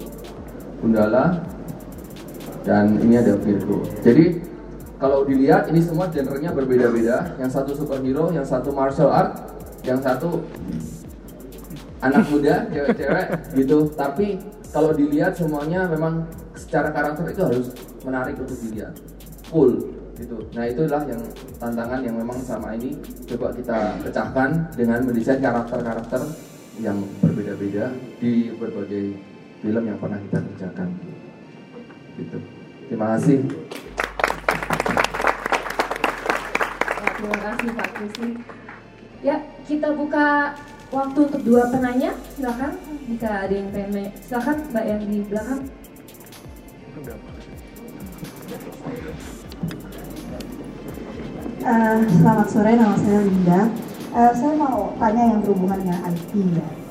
Gundala, 0.78 1.42
dan 2.68 3.00
ini 3.00 3.18
ada 3.18 3.34
Virgo. 3.40 3.80
Jadi 4.04 4.44
kalau 4.98 5.22
dilihat 5.22 5.70
ini 5.70 5.80
semua 5.80 6.10
genrenya 6.10 6.50
berbeda-beda. 6.50 7.38
Yang 7.38 7.50
satu 7.54 7.70
superhero, 7.72 8.34
yang 8.34 8.44
satu 8.44 8.74
martial 8.74 9.08
art, 9.08 9.38
yang 9.86 10.02
satu 10.02 10.42
anak 12.02 12.26
muda, 12.28 12.54
cewek-cewek 12.74 13.26
gitu. 13.54 13.88
Tapi 13.94 14.42
kalau 14.74 14.92
dilihat 14.92 15.38
semuanya 15.38 15.86
memang 15.88 16.26
secara 16.58 16.90
karakter 16.90 17.30
itu 17.30 17.40
harus 17.40 17.66
menarik 18.02 18.36
untuk 18.36 18.58
dilihat 18.58 18.92
full 19.48 19.78
gitu. 20.18 20.36
Nah 20.52 20.66
itulah 20.66 21.02
yang 21.06 21.22
tantangan 21.62 22.02
yang 22.02 22.18
memang 22.18 22.42
sama 22.42 22.74
ini 22.74 22.98
coba 23.30 23.54
kita 23.54 24.02
pecahkan 24.02 24.66
dengan 24.74 24.98
mendesain 25.06 25.38
karakter-karakter 25.38 26.26
yang 26.82 26.98
berbeda-beda 27.22 27.94
di 28.18 28.50
berbagai 28.58 29.14
film 29.58 29.82
yang 29.86 29.98
pernah 29.98 30.18
kita 30.22 30.38
kerjakan. 30.38 30.88
Gitu. 32.18 32.38
Terima 32.88 33.06
kasih. 33.18 33.38
terima 37.18 37.38
kasih 37.42 37.68
Pak 37.74 37.88
Krisi. 37.98 38.28
Ya, 39.26 39.42
kita 39.66 39.90
buka 39.98 40.54
waktu 40.94 41.18
untuk 41.26 41.42
dua 41.42 41.66
penanya. 41.74 42.14
Silakan 42.38 42.78
jika 43.10 43.28
ada 43.44 43.54
yang 43.54 43.68
pengen, 43.74 44.14
silakan 44.22 44.56
Mbak 44.70 44.84
yang 44.86 45.00
di 45.02 45.18
belakang. 45.26 45.62
Uh, 51.68 52.00
selamat 52.06 52.46
sore, 52.48 52.72
nama 52.78 52.96
saya 52.96 53.20
Linda. 53.26 53.60
Uh, 54.14 54.32
saya 54.32 54.52
mau 54.56 54.94
tanya 54.96 55.22
yang 55.34 55.38
berhubungan 55.42 55.78
dengan 55.82 56.00
IT 56.14 56.32
ya. 56.54 56.87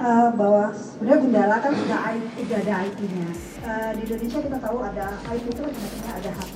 Uh, 0.00 0.32
bahwa 0.32 0.72
sebenarnya 0.72 1.20
Gundala 1.20 1.56
kan 1.60 1.76
sudah 1.76 2.00
IT, 2.16 2.48
sudah 2.48 2.58
ada 2.64 2.74
IT-nya. 2.88 3.28
Uh, 3.60 3.90
di 3.92 4.00
Indonesia 4.08 4.40
kita 4.48 4.58
tahu 4.64 4.78
ada 4.80 5.06
IT 5.28 5.44
itu 5.44 5.60
kan 5.60 5.72
sebenarnya 5.76 6.12
ada 6.16 6.30
hak, 6.40 6.50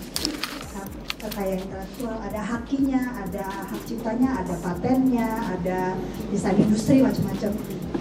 hak 0.72 0.88
kekayaan 1.20 1.60
intelektual, 1.60 2.16
ada 2.24 2.40
hakinya, 2.40 3.02
ada 3.20 3.44
hak 3.44 3.80
ciptanya, 3.84 4.30
ada 4.40 4.54
patennya, 4.64 5.28
ada 5.44 5.92
desain 6.32 6.56
industri 6.56 7.04
macam-macam. 7.04 7.52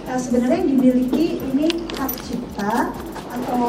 Uh, 0.08 0.16
sebenarnya 0.16 0.56
yang 0.64 0.70
dimiliki 0.80 1.26
ini 1.36 1.68
hak 1.92 2.12
cipta 2.24 2.88
atau 3.28 3.60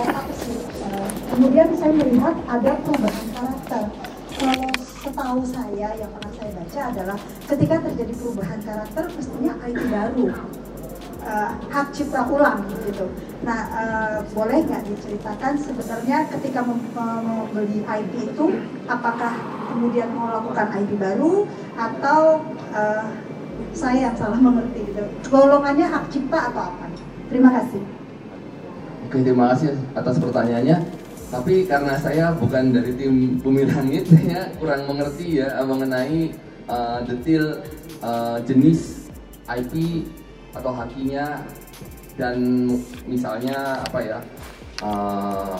sih? 0.47 0.55
Uh, 0.79 1.07
kemudian 1.27 1.75
saya 1.75 1.91
melihat 1.91 2.39
ada 2.47 2.71
perubahan 2.87 3.27
karakter. 3.35 3.83
Kalau 4.39 4.71
setahu 4.79 5.43
saya 5.43 5.91
yang 5.99 6.07
pernah 6.07 6.31
saya 6.39 6.51
baca 6.55 6.79
adalah 6.87 7.17
ketika 7.51 7.75
terjadi 7.83 8.13
perubahan 8.15 8.59
karakter 8.63 9.03
mestinya 9.11 9.53
IP 9.67 9.79
baru 9.91 10.27
uh, 11.25 11.51
hak 11.73 11.91
cipta 11.91 12.23
ulang 12.29 12.63
gitu. 12.85 13.09
Nah, 13.43 13.59
uh, 13.73 14.17
boleh 14.31 14.63
nggak 14.63 14.85
diceritakan 14.85 15.57
sebenarnya 15.57 16.29
ketika 16.31 16.61
mem 16.63 16.79
membeli 16.95 17.81
IP 17.83 18.13
itu 18.31 18.45
apakah 18.85 19.33
kemudian 19.73 20.13
mau 20.13 20.31
lakukan 20.31 20.71
IP 20.79 21.01
baru 21.01 21.49
atau 21.75 22.45
uh, 22.71 23.05
saya 23.75 24.09
yang 24.11 24.15
salah 24.15 24.39
mengerti 24.39 24.85
gitu. 24.85 25.03
Golongannya 25.27 25.89
hak 25.89 26.07
cipta 26.13 26.53
atau 26.53 26.71
apa? 26.71 26.85
Terima 27.27 27.49
kasih. 27.51 27.81
Oke, 29.05 29.21
terima 29.21 29.53
kasih 29.53 29.77
atas 29.93 30.17
pertanyaannya 30.17 31.05
tapi 31.35 31.65
karena 31.65 31.97
saya 31.99 32.31
bukan 32.37 32.71
dari 32.71 32.95
tim 32.95 33.41
Bumi 33.41 33.65
Langit, 33.65 34.07
saya 34.07 34.47
kurang 34.61 34.85
mengerti 34.85 35.41
ya 35.41 35.59
mengenai 35.65 36.31
uh, 36.69 37.01
detail 37.03 37.59
uh, 38.05 38.37
jenis 38.45 39.09
IP 39.49 40.05
atau 40.55 40.71
hakinya 40.71 41.43
dan 42.15 42.67
misalnya 43.03 43.83
apa 43.83 43.99
ya 43.99 44.19
uh, 44.79 45.59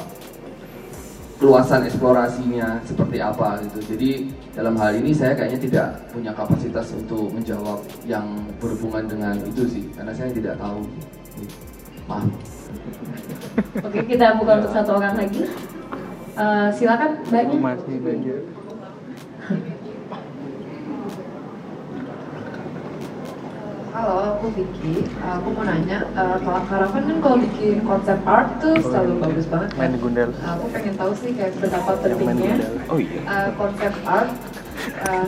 keluasan 1.36 1.84
eksplorasinya 1.84 2.80
seperti 2.88 3.20
apa 3.20 3.60
gitu. 3.68 3.80
Jadi 3.92 4.32
dalam 4.56 4.80
hal 4.80 4.96
ini 4.96 5.12
saya 5.12 5.36
kayaknya 5.36 5.60
tidak 5.60 5.88
punya 6.16 6.32
kapasitas 6.32 6.96
untuk 6.96 7.28
menjawab 7.36 7.84
yang 8.08 8.24
berhubungan 8.64 9.04
dengan 9.04 9.36
itu 9.44 9.68
sih, 9.68 9.84
karena 9.92 10.16
saya 10.16 10.32
tidak 10.32 10.56
tahu. 10.56 10.80
Maaf. 12.08 12.32
Oke, 13.84 14.00
kita 14.08 14.40
buka 14.40 14.64
untuk 14.64 14.72
satu 14.72 14.92
orang 14.96 15.20
lagi. 15.20 15.44
Uh, 16.40 16.72
silakan 16.72 17.20
Mbaknya. 17.28 17.58
Masih 17.60 17.96
banyak. 18.00 18.42
Halo, 23.96 24.36
aku 24.36 24.52
Vicky. 24.52 25.08
Aku 25.24 25.56
mau 25.56 25.64
nanya, 25.64 26.04
uh, 26.20 26.36
kalau 26.44 26.68
Karavan 26.68 27.08
kan 27.08 27.18
kalau 27.24 27.38
bikin 27.40 27.80
konsep 27.88 28.20
art 28.28 28.60
tuh 28.60 28.76
selalu 28.84 29.24
bagus 29.24 29.48
banget 29.48 29.70
kan? 29.72 29.88
Main 29.88 29.96
gundel. 30.04 30.30
Uh, 30.36 30.52
aku 30.60 30.66
pengen 30.76 30.94
tahu 31.00 31.12
sih 31.16 31.32
kayak 31.32 31.56
betapa 31.64 31.96
pentingnya 32.04 32.76
Oh 32.92 33.00
iya. 33.00 33.24
uh, 33.24 33.50
konsep 33.56 33.96
art. 34.04 34.36
Uh, 35.00 35.26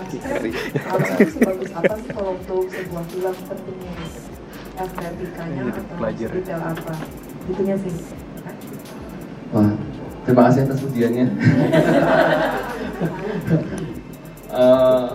sebagus 1.32 1.72
apa 1.80 1.94
sih 1.96 2.12
kalau 2.12 2.36
untuk 2.36 2.68
sebuah 2.68 3.04
film 3.08 3.36
pentingnya 3.48 3.94
estetikanya 4.78 5.62
atau 5.72 5.84
pelajar. 5.96 6.30
detail 6.36 6.62
apa? 6.68 6.94
Itunya 7.48 7.76
sih. 7.80 7.94
Wah, 9.56 9.72
terima 10.28 10.42
kasih 10.52 10.62
atas 10.68 10.80
pujiannya. 10.84 11.26
Eh, 14.48 15.08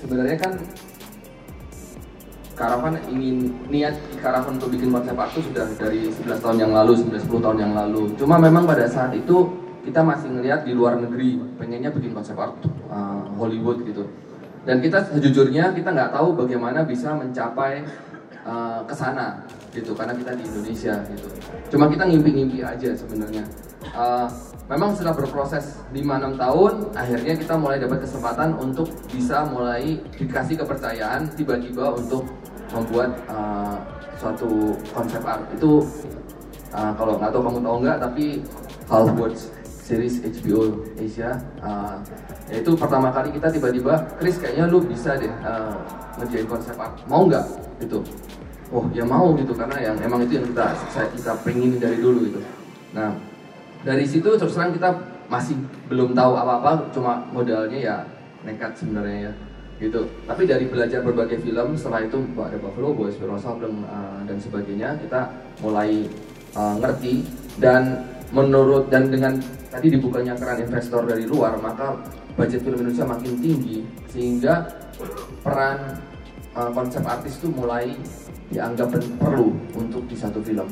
sebenarnya 0.00 0.36
kan 0.40 0.52
Karavan 2.58 2.98
ingin 3.06 3.54
niat 3.70 3.94
Karavan 4.18 4.58
untuk 4.58 4.74
bikin 4.74 4.90
konsep 4.90 5.14
art 5.14 5.30
itu 5.30 5.46
sudah 5.46 5.66
dari 5.78 6.10
11 6.10 6.42
tahun 6.42 6.58
yang 6.58 6.72
lalu, 6.74 6.92
9 7.06 7.30
10 7.30 7.44
tahun 7.46 7.58
yang 7.62 7.72
lalu. 7.78 8.02
Cuma 8.18 8.36
memang 8.42 8.66
pada 8.66 8.90
saat 8.90 9.14
itu 9.14 9.46
kita 9.86 10.02
masih 10.02 10.28
ngelihat 10.34 10.66
di 10.66 10.74
luar 10.74 10.98
negeri 10.98 11.38
pengennya 11.54 11.94
bikin 11.94 12.10
konsep 12.12 12.34
art 12.34 12.58
uh, 12.90 13.22
Hollywood 13.38 13.86
gitu. 13.86 14.10
Dan 14.66 14.82
kita 14.82 15.06
sejujurnya 15.14 15.72
kita 15.72 15.94
nggak 15.94 16.12
tahu 16.12 16.34
bagaimana 16.34 16.82
bisa 16.82 17.14
mencapai 17.14 17.86
uh, 18.42 18.82
ke 18.84 18.94
gitu 19.78 19.94
karena 19.94 20.12
kita 20.18 20.34
di 20.34 20.42
Indonesia 20.42 20.94
gitu. 21.14 21.28
Cuma 21.70 21.86
kita 21.86 22.04
ngimpi-ngimpi 22.10 22.66
aja 22.66 22.90
sebenarnya. 22.98 23.46
Uh, 23.94 24.26
memang 24.68 24.92
setelah 24.92 25.16
berproses 25.16 25.80
5-6 25.96 26.36
tahun 26.36 26.72
akhirnya 26.92 27.34
kita 27.40 27.54
mulai 27.56 27.80
dapat 27.80 28.04
kesempatan 28.04 28.52
untuk 28.60 28.90
bisa 29.08 29.48
mulai 29.48 29.96
dikasih 30.20 30.60
kepercayaan 30.60 31.32
tiba-tiba 31.32 31.96
untuk 31.96 32.28
membuat 32.72 33.10
uh, 33.30 33.76
suatu 34.18 34.76
konsep 34.92 35.22
art. 35.24 35.44
Itu 35.54 35.84
uh, 36.74 36.92
kalau 36.96 37.16
nggak 37.16 37.30
tahu 37.32 37.42
kamu 37.44 37.58
tahu 37.64 37.76
nggak 37.84 37.96
tapi 38.02 38.24
Half 38.88 39.12
Words 39.16 39.42
series 39.88 40.20
HBO 40.20 40.84
Asia 41.00 41.40
uh, 41.64 41.96
yaitu 42.52 42.76
pertama 42.76 43.08
kali 43.08 43.32
kita 43.32 43.48
tiba-tiba 43.48 44.04
Chris 44.20 44.36
kayaknya 44.36 44.68
lu 44.68 44.84
bisa 44.84 45.16
deh 45.16 45.32
uh, 45.44 45.76
ngerjain 46.20 46.48
konsep 46.48 46.76
art. 46.76 46.96
Mau 47.08 47.24
nggak? 47.24 47.44
Gitu. 47.80 48.00
Oh 48.68 48.84
ya 48.92 49.00
mau 49.00 49.32
gitu 49.32 49.56
karena 49.56 49.80
yang 49.80 49.96
emang 50.04 50.28
itu 50.28 50.36
yang 50.36 50.46
kita 50.52 50.76
saya 50.92 51.08
kita 51.08 51.32
pengen 51.40 51.80
dari 51.80 51.96
dulu 52.04 52.28
gitu. 52.28 52.40
Nah 52.92 53.16
dari 53.80 54.04
situ 54.04 54.28
terus 54.36 54.52
terang 54.52 54.76
kita 54.76 54.92
masih 55.28 55.56
belum 55.88 56.16
tahu 56.16 56.32
apa-apa 56.34 56.88
cuma 56.92 57.20
modalnya 57.32 57.78
ya 57.78 57.96
nekat 58.44 58.72
sebenarnya 58.76 59.28
ya 59.28 59.32
gitu. 59.78 60.10
Tapi 60.26 60.42
dari 60.44 60.66
belajar 60.66 61.00
berbagai 61.06 61.42
film 61.42 61.78
setelah 61.78 62.02
itu 62.04 62.18
ada 62.34 62.58
Buffalo 62.58 62.90
Boys, 62.94 63.14
Sableng 63.18 63.86
uh, 63.86 64.20
dan 64.26 64.36
sebagainya 64.42 64.98
kita 64.98 65.30
mulai 65.62 66.06
uh, 66.58 66.74
ngerti. 66.82 67.22
Dan 67.58 68.06
menurut 68.34 68.90
dan 68.90 69.10
dengan 69.10 69.38
tadi 69.70 69.90
dibukanya 69.90 70.38
keran 70.38 70.62
investor 70.62 71.02
dari 71.06 71.26
luar 71.26 71.58
maka 71.58 71.98
budget 72.38 72.62
film 72.62 72.82
Indonesia 72.82 73.06
makin 73.06 73.32
tinggi. 73.38 73.78
Sehingga 74.10 74.66
peran 75.46 76.02
uh, 76.58 76.70
konsep 76.74 77.02
artis 77.06 77.38
itu 77.38 77.48
mulai 77.54 77.94
dianggap 78.50 78.98
perlu 79.22 79.54
untuk 79.78 80.02
di 80.10 80.16
satu 80.18 80.42
film. 80.42 80.66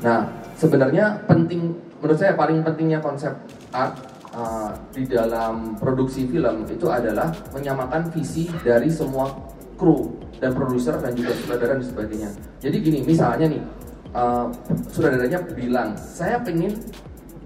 Nah, 0.00 0.26
sebenarnya 0.56 1.22
penting 1.28 1.76
menurut 2.00 2.16
saya 2.16 2.32
paling 2.32 2.64
pentingnya 2.64 2.98
konsep 3.04 3.36
art 3.70 4.09
uh, 4.34 4.70
di 4.94 5.06
dalam 5.06 5.78
produksi 5.78 6.26
film 6.26 6.66
itu 6.66 6.86
adalah 6.90 7.30
menyamakan 7.54 8.10
visi 8.14 8.50
dari 8.62 8.90
semua 8.90 9.30
kru 9.78 10.12
dan 10.40 10.52
produser 10.52 10.96
dan 11.00 11.12
juga 11.16 11.32
sutradara 11.36 11.80
dan 11.80 11.86
sebagainya. 11.86 12.30
Jadi 12.60 12.76
gini, 12.80 12.98
misalnya 13.04 13.46
nih 13.50 13.62
uh, 14.12 14.46
sutradaranya 14.92 15.38
bilang, 15.52 15.96
saya 15.96 16.40
pengen 16.40 16.76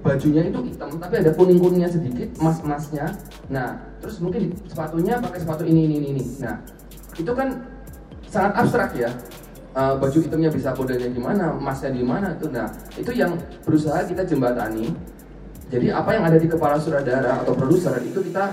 bajunya 0.04 0.52
itu 0.52 0.60
hitam 0.68 1.00
tapi 1.00 1.24
ada 1.24 1.32
kuning 1.32 1.56
kuningnya 1.56 1.88
sedikit, 1.88 2.28
emas 2.36 2.60
emasnya. 2.60 3.06
Nah, 3.48 3.80
terus 4.04 4.20
mungkin 4.20 4.52
sepatunya 4.68 5.16
pakai 5.16 5.40
sepatu 5.40 5.64
ini 5.64 5.88
ini 5.88 5.96
ini. 6.12 6.24
Nah, 6.44 6.60
itu 7.16 7.32
kan 7.32 7.64
sangat 8.28 8.52
abstrak 8.60 8.90
ya 8.98 9.08
uh, 9.74 9.94
baju 9.98 10.18
hitamnya 10.20 10.50
bisa 10.52 10.70
kodenya 10.72 11.08
gimana, 11.10 11.56
emasnya 11.56 11.90
di 11.90 12.02
mana 12.04 12.36
itu. 12.36 12.46
Nah, 12.48 12.68
itu 12.94 13.10
yang 13.12 13.34
berusaha 13.66 14.06
kita 14.06 14.22
jembatani. 14.24 14.94
Jadi 15.72 15.86
apa 15.90 16.10
yang 16.12 16.24
ada 16.28 16.38
di 16.38 16.48
kepala 16.48 16.76
sutradara 16.76 17.40
atau 17.40 17.56
produser 17.56 17.96
itu 18.04 18.20
kita 18.20 18.52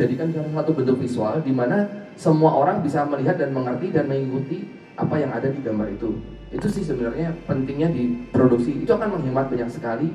jadikan 0.00 0.32
salah 0.32 0.64
satu 0.64 0.72
bentuk 0.72 0.96
visual 0.96 1.44
di 1.44 1.52
mana 1.52 1.84
semua 2.16 2.56
orang 2.56 2.80
bisa 2.80 3.04
melihat 3.04 3.36
dan 3.36 3.52
mengerti 3.52 3.92
dan 3.92 4.08
mengikuti 4.08 4.64
apa 4.96 5.16
yang 5.20 5.32
ada 5.32 5.48
di 5.48 5.60
gambar 5.60 5.88
itu. 5.92 6.16
Itu 6.50 6.66
sih 6.68 6.84
sebenarnya 6.84 7.32
pentingnya 7.44 7.88
di 7.92 8.28
produksi. 8.32 8.80
Itu 8.80 8.96
akan 8.96 9.20
menghemat 9.20 9.52
banyak 9.52 9.70
sekali 9.70 10.08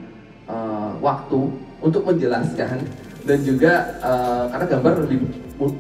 uh, 0.50 0.98
waktu 1.02 1.41
untuk 1.82 2.06
menjelaskan 2.06 2.86
dan 3.26 3.39
juga 3.41 3.98
uh, 4.06 4.45
karena 4.54 4.65
gambar 4.78 4.93
lebih 5.10 5.17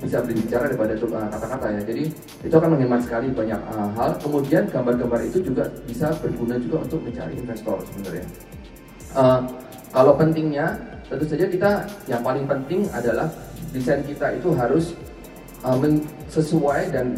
bisa 0.01 0.23
berbicara 0.23 0.71
daripada 0.71 0.95
kata-kata 1.29 1.67
ya. 1.75 1.81
Jadi 1.83 2.03
itu 2.47 2.55
akan 2.55 2.69
menghemat 2.77 3.03
sekali 3.05 3.29
banyak 3.29 3.59
uh, 3.73 3.89
hal. 3.99 4.17
Kemudian 4.21 4.65
gambar-gambar 4.71 5.21
itu 5.27 5.43
juga 5.43 5.69
bisa 5.85 6.09
berguna 6.23 6.55
juga 6.57 6.87
untuk 6.87 7.03
mencari 7.03 7.35
investor 7.37 7.77
sebenarnya. 7.91 8.25
Uh, 9.15 9.64
kalau 9.95 10.11
pentingnya 10.19 10.75
tentu 11.07 11.23
saja 11.23 11.47
kita 11.47 11.71
yang 12.11 12.19
paling 12.19 12.43
penting 12.43 12.83
adalah 12.91 13.31
desain 13.71 14.03
kita 14.03 14.35
itu 14.35 14.51
harus 14.51 14.91
uh, 15.63 15.79
sesuai 16.27 16.91
dan 16.91 17.15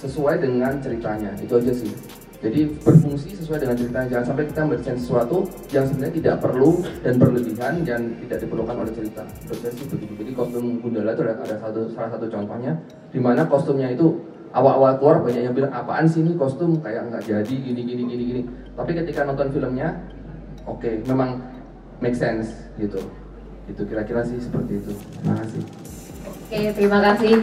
sesuai 0.00 0.40
dengan 0.40 0.80
ceritanya. 0.80 1.36
Itu 1.36 1.60
aja 1.60 1.72
sih. 1.76 1.92
Jadi 2.40 2.76
berfungsi 2.80 3.36
sesuai 3.40 3.60
dengan 3.60 3.76
ceritanya. 3.76 4.08
Jangan 4.08 4.26
sampai 4.32 4.44
kita 4.48 4.62
mendesain 4.68 5.00
sesuatu 5.00 5.48
yang 5.72 5.84
sebenarnya 5.88 6.14
tidak 6.20 6.36
perlu 6.44 6.80
dan 7.00 7.14
berlebihan 7.16 7.74
dan 7.84 8.00
tidak 8.24 8.38
diperlukan 8.44 8.76
oleh 8.84 8.92
cerita. 8.92 9.24
Saya 9.48 9.72
sih 9.72 9.84
begitu. 9.88 10.12
Jadi 10.16 10.30
kostum 10.36 10.64
Gundala 10.80 11.16
itu 11.16 11.24
ada, 11.24 11.40
ada 11.40 11.56
satu 11.60 11.88
salah 11.92 12.10
satu 12.12 12.28
contohnya 12.28 12.72
di 13.12 13.20
mana 13.20 13.48
kostumnya 13.48 13.92
itu 13.92 14.16
awal-awal 14.52 14.96
keluar 15.00 15.16
banyak 15.24 15.42
yang 15.44 15.56
bilang 15.56 15.72
apaan 15.72 16.04
sih 16.04 16.20
ini 16.20 16.36
kostum 16.36 16.80
kayak 16.84 17.08
nggak 17.08 17.24
jadi 17.24 17.54
gini 17.54 17.80
gini 17.80 18.02
gini 18.12 18.22
gini. 18.28 18.42
Tapi 18.76 18.92
ketika 18.92 19.24
nonton 19.24 19.48
filmnya, 19.48 19.88
oke, 20.68 20.84
okay, 20.84 21.00
memang 21.08 21.53
make 22.04 22.12
sense 22.12 22.52
gitu. 22.76 23.00
Itu 23.64 23.88
kira-kira 23.88 24.20
sih 24.28 24.36
seperti 24.36 24.76
itu. 24.84 24.92
Terima 24.92 25.40
kasih. 25.40 25.62
Oke, 26.28 26.60
terima 26.76 26.98
kasih. 27.00 27.40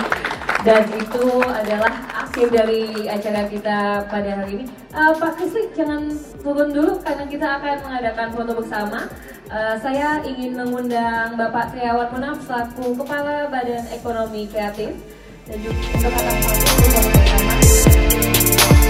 Dan 0.62 0.86
itu 0.94 1.26
adalah 1.42 1.90
akhir 2.14 2.54
dari 2.54 3.10
acara 3.10 3.50
kita 3.50 4.06
pada 4.06 4.46
hari 4.46 4.62
ini. 4.62 4.66
Eh, 4.94 5.12
Pak 5.18 5.42
Krisli, 5.42 5.74
jangan 5.74 6.14
turun 6.46 6.70
dulu 6.70 7.02
karena 7.02 7.26
kita 7.26 7.58
akan 7.58 7.76
mengadakan 7.90 8.28
foto 8.38 8.52
bersama. 8.54 9.10
Eh, 9.50 9.76
saya 9.82 10.22
ingin 10.22 10.54
mengundang 10.54 11.34
Bapak 11.34 11.74
Triawan 11.74 12.14
Munaf 12.14 12.46
selaku 12.46 12.94
Kepala 13.02 13.50
Badan 13.50 13.90
Ekonomi 13.90 14.46
Kreatif 14.46 14.94
dan 15.50 15.58
juga 15.58 15.82
untuk 15.98 16.12
foto 16.14 16.32
bersama. 17.18 18.81